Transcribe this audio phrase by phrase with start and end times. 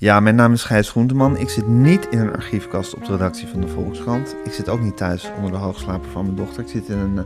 [0.00, 1.36] Ja, mijn naam is Gijs Groenteman.
[1.36, 4.36] Ik zit niet in een archiefkast op de redactie van de Volkskrant.
[4.44, 6.62] Ik zit ook niet thuis onder de hoogslaper van mijn dochter.
[6.62, 7.22] Ik zit in een uh,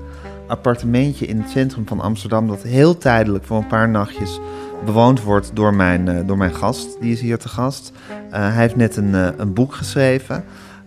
[0.46, 2.46] appartementje in het centrum van Amsterdam...
[2.46, 4.40] dat heel tijdelijk voor een paar nachtjes
[4.84, 7.00] bewoond wordt door mijn, uh, door mijn gast.
[7.00, 7.92] Die is hier te gast.
[8.10, 10.44] Uh, hij heeft net een, een boek geschreven.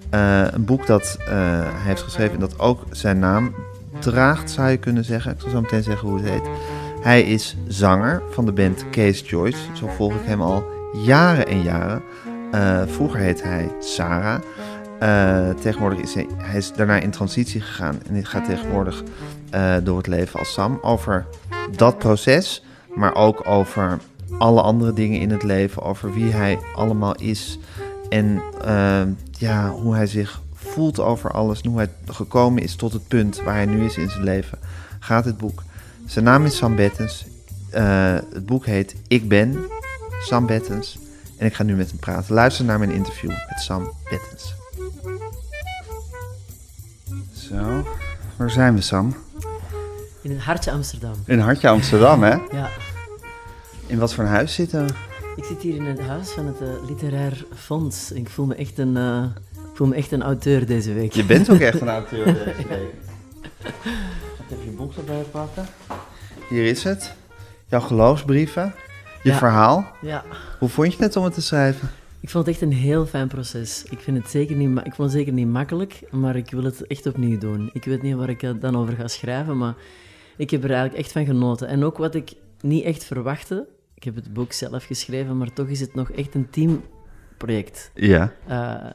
[0.09, 3.55] een boek dat hij heeft geschreven en dat ook zijn naam
[3.99, 5.31] draagt, zou je kunnen zeggen.
[5.31, 6.49] Ik zal zo meteen zeggen hoe het heet.
[7.01, 9.57] Hij is zanger van de band Case Joyce.
[9.73, 12.03] Zo volg ik hem al jaren en jaren.
[12.53, 14.41] Uh, vroeger heette hij Sarah.
[15.03, 19.03] Uh, tegenwoordig is hij, hij is daarna in transitie gegaan en gaat tegenwoordig
[19.53, 20.79] uh, door het leven als Sam.
[20.81, 21.25] Over
[21.75, 22.63] dat proces,
[22.95, 23.99] maar ook over
[24.37, 25.81] alle andere dingen in het leven.
[25.81, 27.59] Over wie hij allemaal is
[28.09, 28.41] en
[29.31, 31.61] ja, hoe hij zich voelt over alles.
[31.61, 34.59] Hoe hij gekomen is tot het punt waar hij nu is in zijn leven.
[34.99, 35.63] Gaat het boek.
[36.05, 37.25] Zijn naam is Sam Bettens.
[37.69, 39.57] het boek heet Ik Ben.
[40.21, 40.97] Sam Bettens.
[41.37, 42.33] En ik ga nu met hem praten.
[42.33, 44.53] Luister naar mijn interview met Sam Bettens.
[47.33, 47.87] Zo,
[48.35, 49.15] waar zijn we Sam?
[50.21, 51.13] In het hartje Amsterdam.
[51.25, 52.35] In het hartje Amsterdam, hè?
[52.51, 52.69] Ja.
[53.87, 54.93] In wat voor een huis zitten we?
[55.35, 58.11] Ik zit hier in het huis van het uh, Literair Fonds.
[58.11, 61.13] Ik voel me echt een, uh, ik voel me echt een auteur deze week.
[61.13, 62.93] Je bent ook echt een auteur deze week.
[64.51, 65.65] Even je boek erbij pakken.
[66.49, 67.13] Hier is het.
[67.67, 68.73] Jouw geloofsbrieven.
[69.27, 69.37] Je Ja.
[69.39, 69.91] verhaal.
[70.01, 70.23] Ja.
[70.59, 71.89] Hoe vond je het om het te schrijven?
[72.19, 73.83] Ik vond het echt een heel fijn proces.
[73.89, 76.87] Ik, vind het zeker niet, ik vond het zeker niet makkelijk, maar ik wil het
[76.87, 77.69] echt opnieuw doen.
[77.73, 79.73] Ik weet niet waar ik het dan over ga schrijven, maar
[80.37, 81.67] ik heb er eigenlijk echt van genoten.
[81.67, 85.67] En ook wat ik niet echt verwachtte, ik heb het boek zelf geschreven, maar toch
[85.67, 87.91] is het nog echt een teamproject.
[87.93, 88.31] Ja.
[88.47, 88.89] Eh,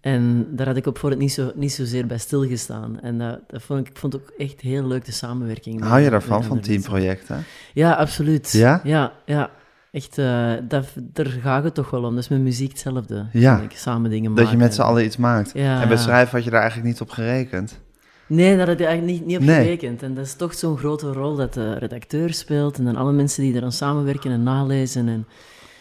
[0.00, 3.00] en daar had ik op voor het niet, zo, niet zozeer bij stilgestaan.
[3.00, 5.82] En dat, dat vond ik, ik vond het ook echt heel leuk, de samenwerking.
[5.82, 7.44] Hou je daarvan, van teamprojecten?
[7.74, 8.50] Ja, absoluut.
[8.52, 8.80] Ja?
[8.84, 9.50] Ja, ja.
[9.90, 12.14] Echt, eh, dat, daar gaat het toch wel om.
[12.14, 13.26] Dat is met muziek hetzelfde.
[13.32, 13.60] Ja.
[13.60, 14.44] Ik, samen dingen maken.
[14.44, 15.50] Dat je met z'n allen iets maakt.
[15.54, 15.82] Ja.
[15.82, 17.80] En bij schrijven had je daar eigenlijk niet op gerekend.
[18.26, 19.62] Nee, daar had ik eigenlijk niet, niet op Nee.
[19.62, 20.02] gerekend.
[20.02, 22.78] En dat is toch zo'n grote rol dat de redacteur speelt.
[22.78, 25.08] En dan alle mensen die eraan samenwerken en nalezen.
[25.08, 25.26] En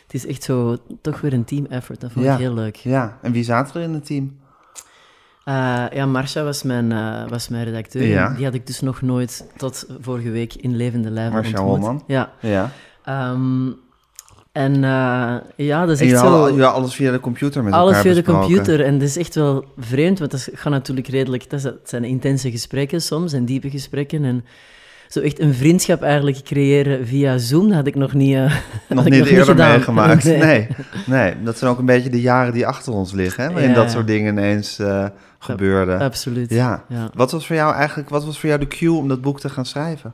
[0.08, 2.02] het is echt zo, toch weer een team effort.
[2.02, 2.34] Dat vond Ja.
[2.34, 2.76] ik heel leuk.
[2.76, 4.38] Ja, en wie zaten er in het team?
[5.44, 8.04] Eh, ja, Marcia was mijn, eh, was mijn redacteur.
[8.04, 8.30] Ja.
[8.30, 11.80] Die had ik dus nog nooit tot vorige week in levende lijven Marcia ontmoet.
[11.80, 12.04] Holman.
[12.08, 12.32] Ja.
[12.40, 12.72] Ja.
[13.04, 13.70] Ehm,
[14.52, 16.58] en eh, ja, dat is echt je zo...
[16.58, 18.84] had alles via de computer met Alles via de computer.
[18.84, 21.50] En dat is echt wel vreemd, want dat gaat natuurlijk redelijk...
[21.50, 24.26] Dat zijn intense gesprekken soms, en diepe gesprekken.
[24.26, 24.46] En
[25.08, 28.56] zo echt een vriendschap eigenlijk creëren via Zoom, dat had ik nog niet eh,
[28.90, 29.70] Nog niet eerder gedaan.
[29.72, 30.24] meegemaakt.
[30.24, 30.38] Nee.
[30.38, 30.68] Nee.
[31.06, 33.76] nee, dat zijn ook een beetje de jaren die achter ons liggen, hè, waarin Ja.
[33.76, 35.06] dat soort dingen ineens eh,
[35.40, 36.00] gebeurden.
[36.00, 36.50] Absoluut.
[36.50, 36.84] Ja.
[36.90, 37.10] ja.
[37.14, 39.50] Wat was voor jou eigenlijk, wat was voor jou de cue om dat boek te
[39.50, 40.14] gaan schrijven?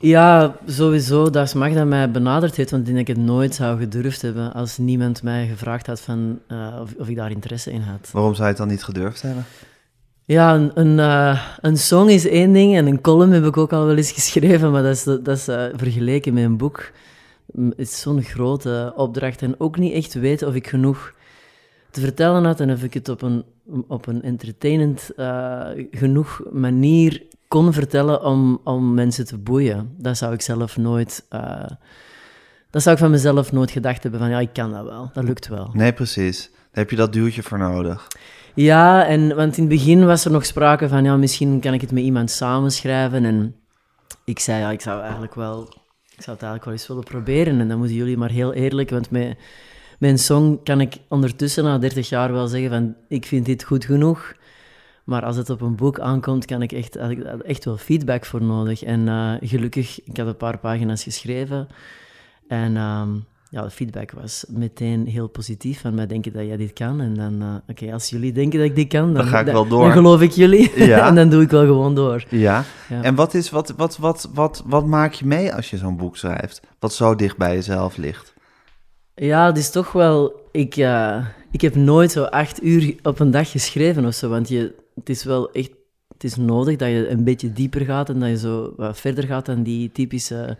[0.00, 3.54] Ja, sowieso, dat is Magda mij benaderd heeft, want ik denk dat ik het nooit
[3.54, 7.72] zou gedurfd hebben als niemand mij gevraagd had van, eh, of, of ik daar interesse
[7.72, 8.08] in had.
[8.12, 9.44] Waarom zou je het dan niet gedurfd hebben?
[10.26, 13.72] Ja, een, een, eh, een song is één ding en een column heb ik ook
[13.72, 16.92] al wel eens geschreven, maar dat is, dat is eh, vergeleken met een boek
[17.76, 21.14] is zo'n grote opdracht en ook niet echt weten of ik genoeg
[21.90, 23.44] te vertellen had en of ik het op een,
[23.88, 29.94] op een entertainend eh, genoeg manier kon vertellen om, om mensen te boeien.
[29.98, 31.24] Dat zou ik zelf nooit...
[32.70, 35.24] dat zou ik van mezelf nooit gedacht hebben van ja, ik kan dat wel, dat
[35.24, 35.70] lukt wel.
[35.72, 36.50] Nee, precies.
[36.50, 38.08] Daar heb je dat duwtje voor nodig.
[38.54, 41.80] Ja, en, want in het begin was er nog sprake van, ja, misschien kan ik
[41.80, 43.24] het met iemand samenschrijven.
[43.24, 43.56] En
[44.24, 45.62] ik zei, ja, ik zou eigenlijk wel,
[46.16, 47.60] ik zou het eigenlijk wel eens willen proberen.
[47.60, 49.38] En dan moeten jullie maar heel eerlijk, want met,
[49.98, 53.84] een song kan ik ondertussen na 30 jaar wel zeggen van, ik vind dit goed
[53.84, 54.34] genoeg.
[55.04, 56.96] Maar als het op een boek aankomt, kan ik echt,
[57.42, 58.82] echt wel feedback voor nodig.
[58.82, 61.68] En eh, gelukkig, ik had een paar pagina's geschreven.
[62.48, 63.16] En ehm,
[63.54, 65.80] ja, de feedback was meteen heel positief.
[65.80, 67.00] Van mij denken dat jij dit kan.
[67.00, 69.46] En dan, eh, oké, als jullie denken dat ik dit kan, dan, Dan ga ik
[69.46, 69.82] wel door.
[69.82, 70.84] Dan geloof ik jullie.
[70.86, 71.06] Ja.
[71.08, 72.24] en dan doe ik wel gewoon door.
[72.28, 72.64] Ja.
[72.88, 73.02] Ja.
[73.02, 76.16] En wat, is, wat, wat, wat, wat, wat maak je mee als je zo'n boek
[76.16, 76.60] schrijft?
[76.78, 78.34] Wat zo dicht bij jezelf ligt?
[79.14, 80.48] Ja, het is toch wel...
[80.52, 84.28] Ik, eh, ik heb nooit zo acht uur op een dag geschreven of zo.
[84.28, 85.70] Want je, het is wel echt...
[86.12, 89.24] Het is nodig dat je een beetje dieper gaat en dat je zo wat verder
[89.24, 90.56] gaat dan die typische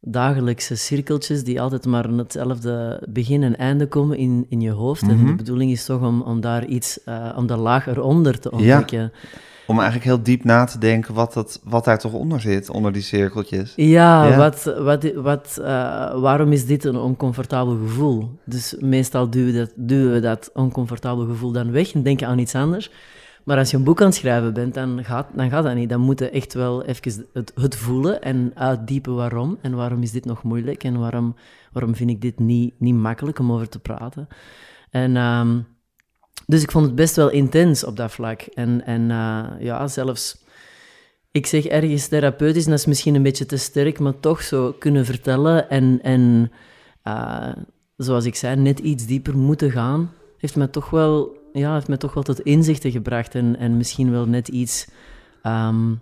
[0.00, 5.02] dagelijkse cirkeltjes die altijd maar aan hetzelfde begin en einde komen in, in je hoofd.
[5.02, 5.26] En Mhm.
[5.26, 9.12] de bedoeling is toch om, om daar iets, eh, om de laag eronder te ontdekken.
[9.66, 12.92] Om eigenlijk heel diep na te denken wat, dat, wat daar toch onder zit, onder
[12.92, 13.72] die cirkeltjes.
[13.76, 14.36] Ja, Ja.
[14.36, 18.30] Wat, wat, wat, eh, waarom is dit een oncomfortabel gevoel?
[18.44, 22.38] Dus meestal duwen we dat, duwen we dat oncomfortabel gevoel dan weg en denken aan
[22.38, 22.90] iets anders.
[23.48, 25.88] Maar als je een boek aan het schrijven bent, dan gaat, dan gaat dat niet.
[25.88, 29.58] Dan moet je echt wel even het, het voelen en uitdiepen waarom.
[29.60, 30.84] En waarom is dit nog moeilijk?
[30.84, 31.36] En waarom,
[31.72, 34.28] waarom vind ik dit niet, niet makkelijk om over te praten?
[34.90, 35.16] En...
[35.16, 35.60] ehm,
[36.46, 38.40] dus ik vond het best wel intens op dat vlak.
[38.40, 40.44] En, en eh, ja, zelfs,
[41.30, 44.74] ik zeg ergens therapeutisch, en dat is misschien een beetje te sterk, maar toch zo
[44.78, 46.52] kunnen vertellen en, en
[47.02, 47.52] eh,
[47.96, 51.96] zoals ik zei, net iets dieper moeten gaan, heeft mij toch wel, ja, heeft mij
[51.96, 53.34] toch wel tot inzichten gebracht.
[53.34, 54.88] En, en misschien wel net iets,
[55.42, 55.94] ehm,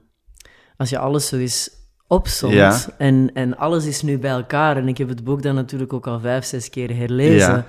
[0.77, 1.71] als je alles zo eens
[2.07, 2.79] opzomt Ja.
[2.99, 6.07] en, en alles is nu bij elkaar, en ik heb het boek dan natuurlijk ook
[6.07, 7.67] al vijf, zes keer herlezen Ja.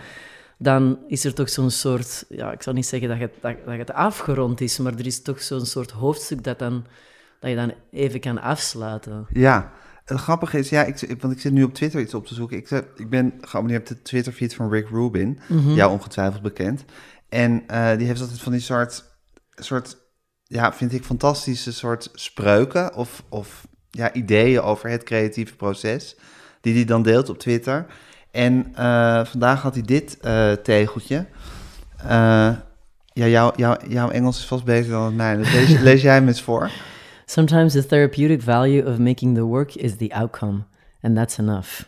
[0.57, 3.77] dan is er toch zo'n soort, ja, ik zal niet zeggen dat het, dat, dat
[3.77, 6.85] het afgerond is, maar er is toch zo'n soort hoofdstuk dat, dan,
[7.39, 9.25] dat je dan even kan afsluiten.
[9.33, 9.71] Ja,
[10.05, 12.57] het grappige is, ja, ik, want ik zit nu op Twitter iets op te zoeken.
[12.57, 15.73] Ik, zet- ik ben geabonneerd op de Twitter-feed van Rick Rubin, Mhm.
[15.73, 16.85] jou ongetwijfeld bekend.
[17.29, 19.03] En eh, die heeft altijd van die soort,
[19.55, 19.97] soort,
[20.43, 26.15] ja, vind ik fantastische soort spreuken of, of ja, ideeën over het creatieve proces,
[26.61, 27.85] die hij dan deelt op Twitter.
[28.31, 31.25] En eh, vandaag had hij dit eh, tegeltje.
[33.13, 35.43] Ja, jouw jouw jouw Engels is vast beter dan het mijne.
[35.43, 36.71] Dus lees, lees jij hem eens voor.
[37.25, 40.63] Sometimes the therapeutic value of making the work is the outcome.
[41.01, 41.83] And that's enough.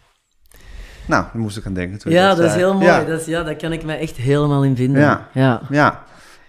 [1.10, 2.00] Nou, daar moest ik aan denken.
[2.00, 2.86] toen Ja, dat is heel mooi.
[2.86, 5.02] Ja, Dat is, ja, daar kan ik mij echt helemaal in vinden.
[5.02, 5.28] Ja.
[5.34, 5.62] ja.
[5.70, 6.04] ja.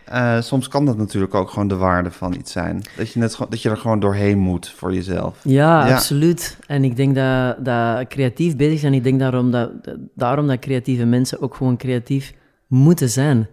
[0.05, 2.83] Eh, soms kan dat natuurlijk ook gewoon de waarde van iets zijn.
[2.97, 5.39] Dat je, net, dat je er gewoon doorheen moet voor jezelf.
[5.43, 5.95] Ja, Ja.
[5.95, 6.59] absoluut.
[6.67, 9.71] En ik denk dat, dat creatief bezig zijn, ik denk daarom dat,
[10.15, 12.33] daarom dat creatieve mensen ook gewoon creatief
[12.67, 13.49] moeten zijn.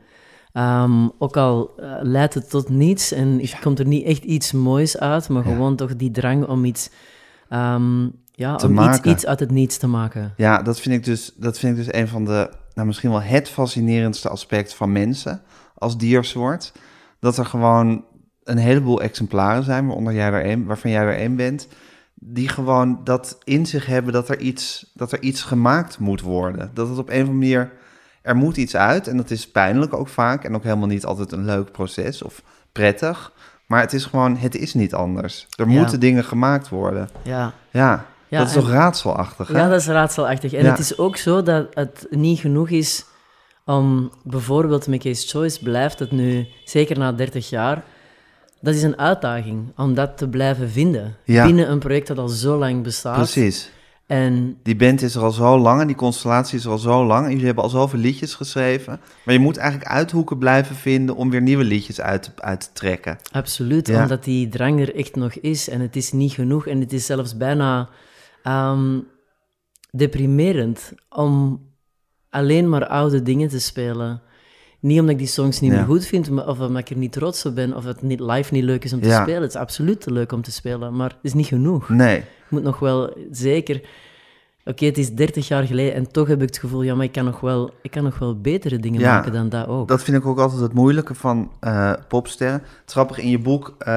[0.53, 4.51] Ehm, ook al eh, leidt het tot niets en is- komt er niet echt iets
[4.51, 5.51] moois uit, maar Ja.
[5.53, 6.89] gewoon toch die drang om iets,
[7.49, 8.07] ehm,
[8.37, 10.33] ja, Te om iets, uit het niets te maken.
[10.35, 13.21] Ja, dat vind ik dus, dat vind ik dus een van de, nou misschien wel
[13.21, 15.41] het fascinerendste aspect van mensen
[15.75, 16.71] als diersoort.
[17.19, 18.05] Dat er gewoon
[18.43, 21.67] een heleboel exemplaren zijn, waaronder jij er een, waarvan jij er één bent,
[22.13, 26.71] die gewoon dat in zich hebben dat er, iets, dat er iets gemaakt moet worden.
[26.73, 27.71] Dat het op een of andere manier,
[28.21, 31.31] er moet iets uit en dat is pijnlijk ook vaak en ook helemaal niet altijd
[31.31, 32.41] een leuk proces of
[32.71, 33.31] prettig.
[33.65, 35.47] Maar het is gewoon, het is niet anders.
[35.55, 35.79] Er Ja.
[35.79, 37.09] moeten dingen gemaakt worden.
[37.21, 39.57] Ja, Ja, Ja, dat is en- toch raadselachtig, hè?
[39.59, 40.53] ja dat is raadselachtig.
[40.53, 40.69] En Ja.
[40.69, 43.05] het is ook zo dat het niet genoeg is
[43.65, 47.83] om bijvoorbeeld met Case Choice blijft het nu, zeker na 30 jaar,
[48.61, 51.15] dat is een uitdaging om dat te blijven vinden.
[51.23, 51.45] Ja.
[51.45, 53.15] Binnen een project dat al zo lang bestaat.
[53.15, 53.69] Precies.
[54.07, 57.05] En Die band is er al zo lang en die constellatie is er al zo
[57.05, 57.23] lang.
[57.25, 58.99] En jullie hebben al zoveel liedjes geschreven.
[59.25, 62.67] Maar je moet eigenlijk uithoeken blijven vinden om weer nieuwe liedjes uit, te- uit te
[62.73, 63.17] trekken.
[63.31, 64.01] absoluut, Ja.
[64.01, 65.69] omdat die drang er echt nog is.
[65.69, 66.67] En het is niet genoeg.
[66.67, 67.89] En het is zelfs bijna
[68.51, 68.99] ehm,
[69.91, 71.61] deprimerend om
[72.29, 74.21] alleen maar oude dingen te spelen.
[74.79, 75.77] Niet omdat ik die songs niet Ja.
[75.77, 78.19] meer goed vind, maar, of omdat ik er niet trots op ben, of het niet,
[78.19, 79.21] live niet leuk is om te Ja.
[79.21, 79.41] spelen.
[79.41, 81.89] Het is absoluut leuk om te spelen, maar het is niet genoeg.
[81.89, 82.17] Nee.
[82.17, 83.81] Ik moet nog wel zeker...
[84.65, 87.11] Oké, het is 30 jaar geleden en toch heb ik het gevoel, ja, maar ik
[87.11, 89.87] kan nog wel, ik kan nog wel betere dingen Ja, maken dan dat ook.
[89.87, 92.61] Dat vind ik ook altijd het moeilijke van eh, popsterren.
[92.81, 93.93] Het grappig, in je boek, eh,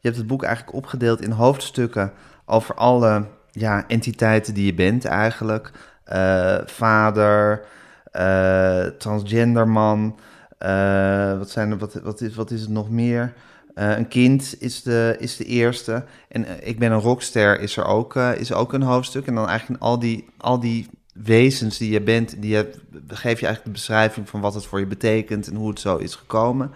[0.00, 2.12] je hebt het boek eigenlijk opgedeeld in hoofdstukken
[2.46, 3.26] over alle
[3.58, 5.70] ja, entiteiten die je bent eigenlijk.
[6.04, 7.64] Eh, vader,
[8.12, 10.18] eh, transgenderman,
[10.58, 13.32] eh, wat, zijn er, wat, wat, is, wat is het nog meer?
[13.74, 16.04] Een kind is de, is de eerste.
[16.28, 19.26] En ik ben een rockster is er ook, is ook een hoofdstuk.
[19.26, 22.70] En dan eigenlijk al die, al die wezens die je bent, die je,
[23.08, 25.96] geef je eigenlijk de beschrijving van wat het voor je betekent en hoe het zo
[25.96, 26.70] is gekomen.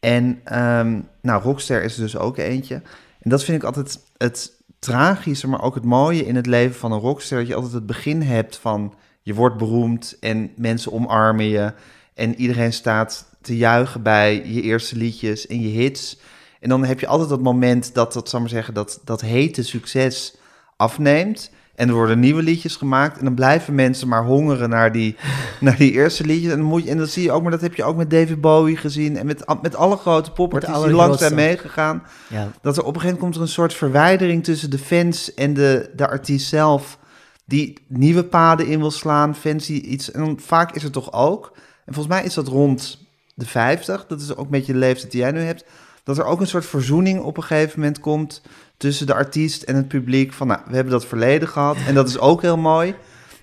[0.00, 2.74] En ehm, nou, Rockster is er dus ook eentje.
[3.20, 4.55] En dat vind ik altijd het
[4.86, 7.38] tragische, maar ook het mooie in het leven van een rockster.
[7.38, 11.72] Dat je altijd het begin hebt van je wordt beroemd en mensen omarmen je.
[12.14, 16.18] En iedereen staat te juichen bij je eerste liedjes en je hits.
[16.60, 19.62] En dan heb je altijd dat moment dat, dat, zal maar zeggen, dat, dat hete
[19.62, 20.36] succes
[20.76, 21.50] afneemt.
[21.76, 23.18] En er worden nieuwe liedjes gemaakt.
[23.18, 25.16] En dan blijven mensen maar hongeren naar die,
[25.60, 26.52] naar die eerste liedjes.
[26.52, 28.10] En dan, moet je, en dat zie je ook, maar dat heb je ook met
[28.10, 29.16] David Bowie gezien.
[29.16, 32.02] En met, met alle grote popartiesten die langs zijn meegegaan.
[32.28, 32.50] Ja.
[32.62, 35.54] Dat er op een gegeven moment komt er een soort verwijdering tussen de fans en
[35.54, 36.98] de, de artiest zelf.
[37.44, 39.34] Die nieuwe paden in wil slaan.
[39.34, 40.10] Fans die iets.
[40.10, 41.52] En dan vaak is het toch ook.
[41.84, 44.06] En volgens mij is dat rond de 50.
[44.06, 45.64] Dat is ook beetje de leeftijd die jij nu hebt.
[46.04, 48.42] Dat er ook een soort verzoening op een gegeven moment komt
[48.76, 50.32] tussen de artiest en het publiek.
[50.32, 51.76] Van nou, we hebben dat verleden gehad.
[51.86, 52.94] En dat is ook heel mooi.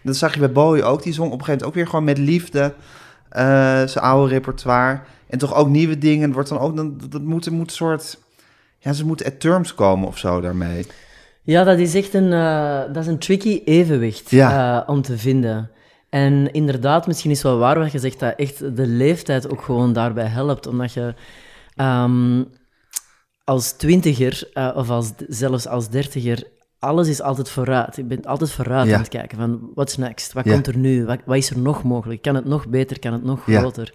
[0.02, 1.04] Dat zag je bij Bowie ook.
[1.04, 2.74] Die zong op een gegeven moment ook weer gewoon met liefde
[3.30, 3.44] eh,
[3.86, 5.00] zijn oude repertoire.
[5.28, 6.32] En toch ook nieuwe dingen.
[6.32, 8.18] Wordt dan ook, dan, dat moet, moet een soort...
[8.80, 10.86] Ja, ze moeten at terms komen of zo daarmee.
[11.42, 14.82] Ja, dat is echt een, eh, dat is een tricky evenwicht Ja.
[14.84, 15.70] eh, om te vinden.
[16.10, 19.94] En inderdaad, misschien is wel waar wat je zegt, dat echt de leeftijd ook gewoon
[19.94, 20.68] daarbij helpt.
[20.68, 21.14] Omdat je,
[21.76, 22.44] Ehm,
[23.44, 26.44] als twintiger eh, of als, zelfs als dertiger,
[26.80, 27.96] alles is altijd vooruit.
[27.96, 28.94] Je bent altijd vooruit Ja.
[28.94, 30.34] aan het kijken van what's next?
[30.34, 30.52] Wat Ja.
[30.54, 31.06] komt er nu?
[31.06, 32.22] Wat, wat is er nog mogelijk?
[32.22, 33.00] Kan het nog beter?
[33.00, 33.94] Kan het nog groter?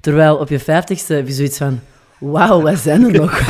[0.00, 1.80] Terwijl op je vijftigste heb je zoiets van
[2.20, 3.40] wauw, wat zijn er nog?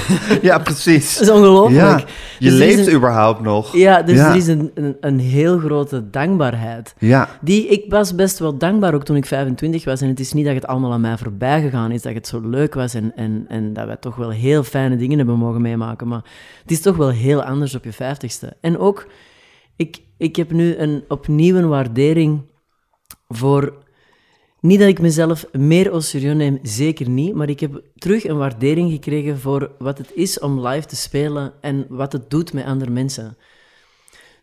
[0.43, 1.15] Ja, precies.
[1.15, 1.81] Dat is ongelooflijk.
[1.81, 1.97] Ja,
[2.39, 3.77] je Dus is leeft een- überhaupt nog.
[3.77, 4.29] Ja, dus Ja.
[4.31, 6.95] er is een, een, een heel grote dankbaarheid.
[6.99, 10.01] Ja, Die, ik was best wel dankbaar ook toen ik 25 was.
[10.01, 12.41] En het is niet dat het allemaal aan mij voorbij gegaan is, dat het zo
[12.41, 16.09] leuk was en, en, en dat wij toch wel heel fijne dingen hebben mogen meemaken.
[16.09, 16.25] Maar
[16.63, 18.49] het is toch wel heel anders op je 50ste.
[18.61, 19.07] En ook,
[19.77, 22.41] ik, ik heb nu een, opnieuw een waardering
[23.29, 23.73] voor.
[24.61, 27.35] Niet dat ik mezelf meer au serieus neem, zeker niet.
[27.35, 31.53] Maar ik heb terug een waardering gekregen voor wat het is om live te spelen
[31.61, 33.37] en wat het doet met andere mensen.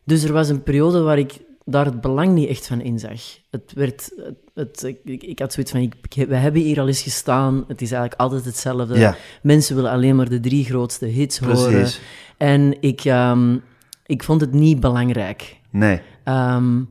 [0.04, 1.34] Dus er was een periode waar ik
[1.66, 3.22] daar het belang niet echt van inzag.
[3.50, 4.12] Het werd,
[4.54, 5.94] het, het- ik, ik had zoiets van, ik,
[6.28, 8.98] we hebben hier al eens gestaan, het is eigenlijk altijd hetzelfde.
[9.00, 11.72] ja, Mensen willen alleen maar de drie grootste hits horen.
[11.72, 12.00] precies.
[12.38, 13.58] En ik, ehm,
[14.06, 15.56] ik vond het niet belangrijk.
[15.70, 16.82] Nee, Ehm,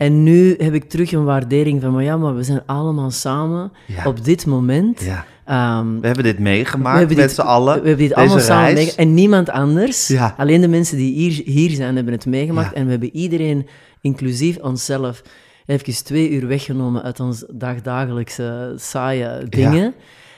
[0.00, 3.72] en nu heb ik terug een waardering van, maar ja, maar we zijn allemaal samen
[3.86, 4.06] Ja.
[4.06, 5.00] op dit moment.
[5.00, 5.24] ja.
[5.44, 7.82] Ehm, We hebben dit meegemaakt hebben met z'n allen.
[7.82, 8.98] We hebben dit allemaal samen meegemaakt.
[8.98, 10.08] En niemand anders.
[10.08, 10.34] Ja.
[10.36, 12.72] Alleen de mensen die hier, hier zijn, hebben het meegemaakt.
[12.72, 13.66] En we hebben iedereen,
[14.00, 15.22] inclusief onszelf,
[15.66, 19.94] even twee uur weggenomen uit ons dagdagelijkse saaie dingen.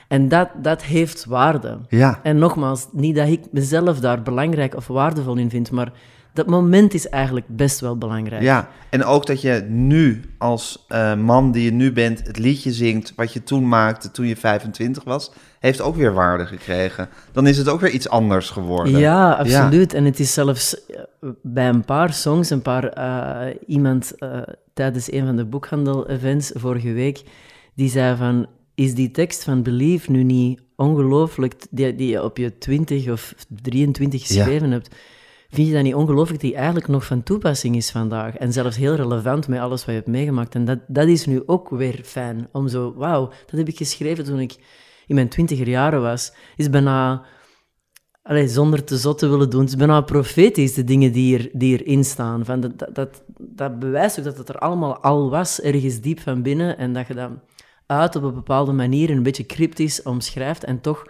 [0.07, 1.77] En dat, dat heeft waarde.
[1.89, 5.91] Ja, En nogmaals, niet dat ik mezelf daar belangrijk of waardevol in vind, maar
[6.33, 8.41] dat moment is eigenlijk best wel belangrijk.
[8.41, 8.69] ja.
[8.89, 13.13] En ook dat je nu als eh, man die je nu bent het liedje zingt
[13.15, 17.09] wat je toen maakte toen je 25 was, heeft ook weer waarde gekregen.
[17.31, 18.97] Dan is het ook weer iets anders geworden.
[18.99, 19.93] Ja, absoluut.
[19.93, 20.99] En het is zelfs eh,
[21.41, 24.13] bij een paar songs, een paar, eh, iemand
[24.73, 27.21] tijdens een van de boekhandel-events vorige week,
[27.75, 32.37] die zei van, is die tekst van Believe nu niet ongelooflijk, die, die je op
[32.37, 34.25] je 20 of 23 Ja.
[34.25, 34.95] geschreven hebt,
[35.53, 38.35] vind je dat niet ongelooflijk die eigenlijk nog van toepassing is vandaag?
[38.35, 40.55] En zelfs heel relevant met alles wat je hebt meegemaakt.
[40.55, 44.23] En dat, dat is nu ook weer fijn, om zo, wauw, dat heb ik geschreven
[44.23, 44.55] toen ik
[45.07, 46.33] in mijn twintiger jaren was.
[46.55, 47.25] Is bijna
[48.23, 49.65] Allee, zonder te zot te willen doen.
[49.65, 52.45] Is bijna profetisch, de dingen die, er, die erin staan.
[52.45, 56.19] Van dat, dat, dat, dat bewijst ook dat het er allemaal al was, ergens diep
[56.19, 56.77] van binnen.
[56.77, 57.29] En dat je dat
[57.85, 60.63] uit op een bepaalde manier, een beetje cryptisch omschrijft.
[60.63, 61.05] En toch,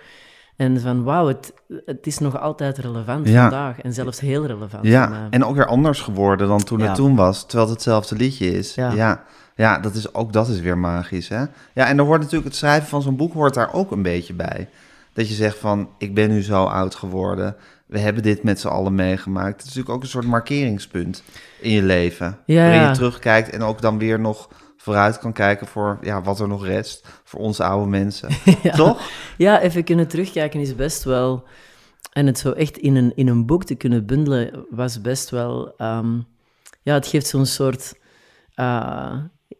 [0.55, 1.53] en van wauw, het,
[1.85, 3.41] het is nog altijd relevant Ja.
[3.41, 3.81] vandaag.
[3.81, 4.85] En zelfs heel relevant.
[4.85, 6.85] Ja, en ook weer anders geworden dan toen Ja.
[6.85, 8.75] het toen was, terwijl het hetzelfde liedje is.
[8.75, 9.23] Ja, Ja.
[9.55, 11.43] ja, dat is, ook dat is weer magisch, hè?
[11.73, 14.33] Ja, en er hoort natuurlijk het schrijven van zo'n boek hoort daar ook een beetje
[14.33, 14.69] bij.
[15.13, 17.55] Dat je zegt van, ik ben nu zo oud geworden,
[17.85, 19.49] we hebben dit met z'n allen meegemaakt.
[19.51, 21.23] Het is natuurlijk ook een soort markeringspunt
[21.61, 22.37] in je leven.
[22.45, 24.49] Ja, waarin je terugkijkt en ook dan weer nog
[24.83, 28.29] vooruit kan kijken voor ja, wat er nog rest, voor onze oude mensen.
[28.63, 28.71] Ja.
[28.71, 29.01] Toch?
[29.37, 31.43] Ja, even kunnen terugkijken is best wel...
[32.13, 35.73] En het zo echt in een, in een boek te kunnen bundelen was best wel...
[35.77, 36.19] ehm,
[36.81, 37.93] ja, het geeft zo'n soort...
[38.55, 39.13] eh,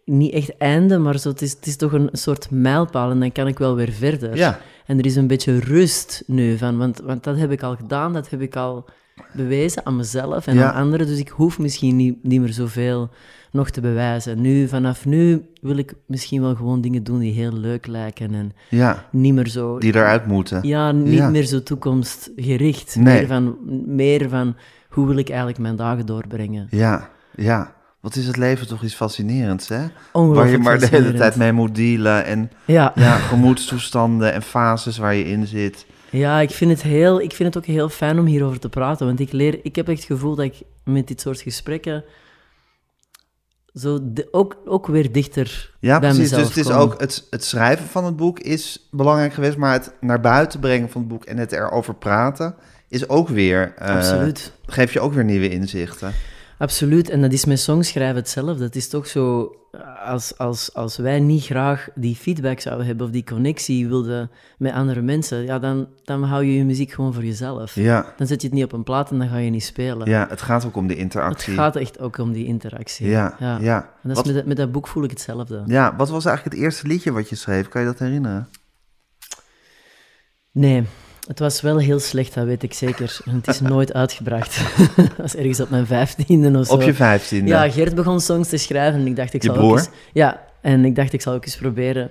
[0.06, 3.32] niet echt einde, maar zo, het, is, het is toch een soort mijlpaal en dan
[3.32, 4.36] kan ik wel weer verder.
[4.36, 7.76] Ja, En er is een beetje rust nu van, want, want dat heb ik al
[7.76, 8.86] gedaan, dat heb ik al
[9.34, 10.72] bewezen aan mezelf en Ja.
[10.72, 13.10] aan anderen, dus ik hoef misschien niet, niet meer zoveel
[13.54, 14.42] nog te bewijzen.
[14.42, 18.52] Nu, vanaf nu wil ik misschien wel gewoon dingen doen die heel leuk lijken en
[18.70, 19.78] ja, niet meer zo...
[19.80, 20.60] die eruit moeten.
[20.68, 21.30] Ja, niet Ja.
[21.30, 22.96] meer zo toekomstgericht.
[22.96, 23.18] Nee.
[23.18, 23.58] Meer, van,
[23.96, 24.56] meer van,
[24.90, 26.68] hoe wil ik eigenlijk mijn dagen doorbrengen?
[26.70, 27.74] Ja, ja.
[28.00, 29.86] Wat is het leven toch iets fascinerends, hè?
[30.12, 32.26] Waar je maar de hele tijd mee moet dealen.
[32.26, 32.92] En Ja.
[32.96, 35.86] ja, gemoedstoestanden en fases waar je in zit.
[36.10, 39.06] Ja, ik vind, het heel, ik vind het ook heel fijn om hierover te praten,
[39.06, 42.04] want ik, leer, ik heb echt het gevoel dat ik met dit soort gesprekken
[43.76, 46.30] zo de- ook, ook weer dichter Ja, bij precies.
[46.32, 49.74] mezelf Dus het is ook het, het schrijven van het boek is belangrijk geweest, maar
[49.74, 52.56] het naar buiten brengen van het boek en het erover praten
[52.88, 53.74] is ook weer.
[53.78, 54.52] eh, Absoluut.
[54.66, 56.14] Geeft je ook weer nieuwe inzichten.
[56.58, 58.64] Absoluut, en dat is met songschrijven hetzelfde.
[58.64, 59.56] Het is toch zo,
[60.06, 64.74] als, als, als wij niet graag die feedback zouden hebben of die connectie wilden met
[64.74, 67.76] andere mensen, ja, dan, dan hou je je muziek gewoon voor jezelf.
[67.76, 70.10] Ja, Dan zet je het niet op een plaat en dan ga je niet spelen.
[70.10, 71.54] ja, het gaat ook om de Het interactie.
[71.54, 73.08] gaat echt ook om die interactie.
[73.08, 73.58] Ja, ja.
[73.62, 73.90] ja.
[74.04, 75.64] En dat is met, met dat boek voel ik hetzelfde.
[75.66, 77.68] ja, wat was eigenlijk het eerste liedje wat je schreef?
[77.68, 78.50] Kan je dat herinneren?
[80.52, 80.84] Nee,
[81.28, 83.22] het was wel heel slecht, dat weet ik zeker.
[83.30, 84.62] Het is nooit uitgebracht.
[84.96, 86.74] dat was ergens op mijn vijftiende of zo.
[86.74, 87.50] Op je vijftiende?
[87.50, 89.72] Ja, Gert begon songs te schrijven en ik dacht, ik Je zal broer?
[89.72, 89.90] ook eens...
[90.14, 92.10] Ja, en ik dacht, ik zal ook eens proberen.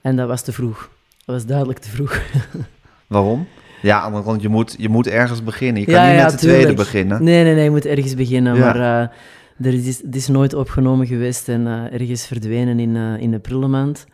[0.00, 0.90] En dat was te vroeg.
[1.24, 2.20] Dat was duidelijk te vroeg.
[3.06, 3.46] Waarom?
[3.82, 5.80] Ja, aan de andere kant, je moet, je moet ergens beginnen.
[5.80, 7.22] Je kan Ja, niet ja, met de tweede beginnen.
[7.24, 8.54] Nee, nee, nee, je moet ergens beginnen.
[8.54, 8.60] Ja.
[8.60, 13.22] Maar eh, er is, het is nooit opgenomen geweest en eh, ergens verdwenen in, eh,
[13.22, 14.06] in de prullenmand.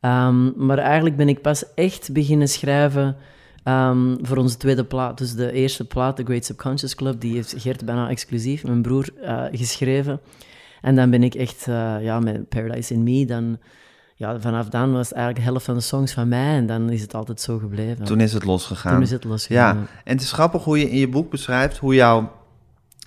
[0.00, 3.16] Ehm, maar eigenlijk ben ik pas echt beginnen schrijven
[3.66, 5.18] ehm, voor onze tweede plaat.
[5.18, 9.08] Dus de eerste plaat, The Great Subconscious Club, die heeft Gert bijna exclusief, mijn broer,
[9.22, 10.20] uh, geschreven.
[10.80, 13.58] En dan ben ik echt, uh, ja, met Paradise in Me, dan...
[14.18, 16.90] Ja, vanaf dan was het eigenlijk de helft van de songs van mij en dan
[16.90, 18.04] is het altijd zo gebleven.
[18.04, 18.92] Toen is het losgegaan.
[18.92, 19.76] Toen is het losgegaan.
[19.76, 22.32] Ja, en het is grappig hoe je in je boek beschrijft hoe jouw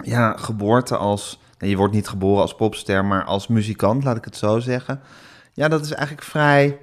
[0.04, 1.39] ja, geboorte als...
[1.58, 5.00] je wordt niet geboren als popster, maar als muzikant, laat ik het zo zeggen.
[5.54, 6.78] Ja, dat is eigenlijk vrij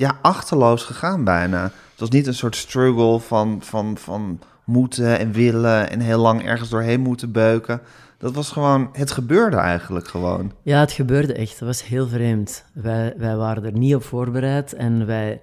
[0.00, 1.62] ja, achterloos gegaan bijna.
[1.62, 6.44] Het was niet een soort struggle van, van, van moeten en willen en heel lang
[6.44, 7.80] ergens doorheen moeten beuken.
[8.18, 10.52] Dat was gewoon, het gebeurde eigenlijk gewoon.
[10.62, 11.58] Ja, het gebeurde echt.
[11.58, 12.64] Dat was heel vreemd.
[12.72, 15.40] Wij, wij waren er niet op voorbereid en wij,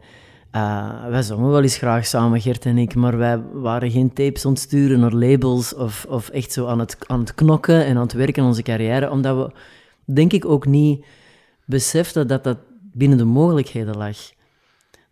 [0.56, 4.46] uh, wij zongen wel eens graag samen, Gert en ik, maar wij waren geen tapes
[4.46, 8.14] ontsturen naar labels of, of echt zo aan het, aan het knokken en aan het
[8.14, 9.52] werken in onze carrière, omdat we,
[10.14, 11.06] denk ik, ook niet
[11.66, 12.58] beseften dat dat
[12.94, 14.36] binnen de mogelijkheden lag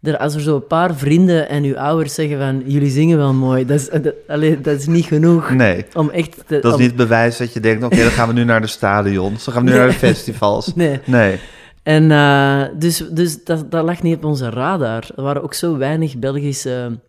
[0.02, 3.34] er, als er zo een paar vrienden en uw ouders zeggen van jullie zingen wel
[3.34, 5.50] mooi, dat is, dat, dat is niet genoeg.
[5.50, 8.44] Nee, om echt dat is niet bewijs dat je denkt, oké, dan gaan we nu
[8.44, 10.74] naar de stadions, dan gaan we nu naar de festivals.
[10.76, 11.00] Nee.
[11.06, 11.40] nee.
[11.84, 15.04] En uh, dus, dus dat, dat lag niet op onze radar.
[15.16, 17.00] Er waren ook zo weinig Belgische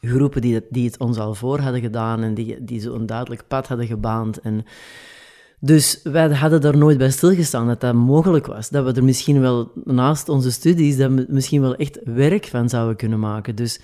[0.00, 3.42] groepen die het, die het ons al voor hadden gedaan en die, die zo'n duidelijk
[3.48, 4.40] pad hadden gebaand.
[4.40, 4.66] En
[5.64, 8.68] dus wij hadden daar nooit bij stilgestaan dat dat mogelijk was.
[8.68, 12.68] Dat we er misschien wel naast onze studies, dat we misschien wel echt werk van
[12.68, 13.54] zouden kunnen maken.
[13.54, 13.80] Dus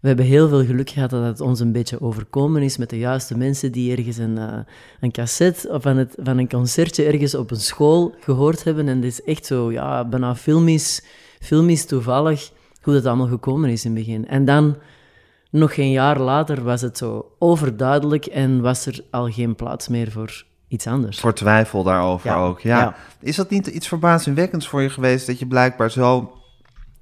[0.00, 2.98] we hebben heel veel geluk gehad dat het ons een beetje overkomen is met de
[2.98, 4.58] juiste mensen die ergens een, uh,
[5.00, 8.88] een cassette of van, het, van een concertje ergens op een school gehoord hebben.
[8.88, 11.04] En het is echt zo, ja, bijna filmisch,
[11.40, 12.50] filmisch toevallig
[12.82, 14.28] hoe dat allemaal gekomen is in het begin.
[14.28, 14.76] En dan,
[15.50, 20.10] nog geen jaar later, was het zo overduidelijk en was er al geen plaats meer
[20.10, 21.20] voor iets anders.
[21.20, 22.78] Voor twijfel daarover ook, ja.
[22.78, 22.94] ja.
[23.20, 26.32] Is dat niet iets verbazingwekkends voor je geweest dat je blijkbaar zo,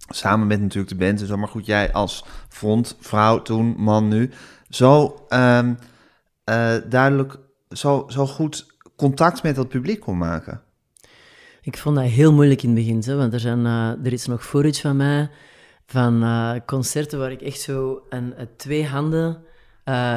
[0.09, 4.09] samen met natuurlijk de band en zo, maar goed, jij als front, vrouw toen, man
[4.09, 4.31] nu,
[4.69, 5.79] zo um,
[6.51, 7.39] uh, duidelijk,
[7.71, 10.61] zo, zo goed contact met dat publiek kon maken?
[11.63, 14.27] Ik vond dat heel moeilijk in het begin, hè, want er, zijn, uh, er is
[14.27, 15.31] nog footage van mij,
[15.87, 19.43] van uh, concerten waar ik echt zo een, twee handen...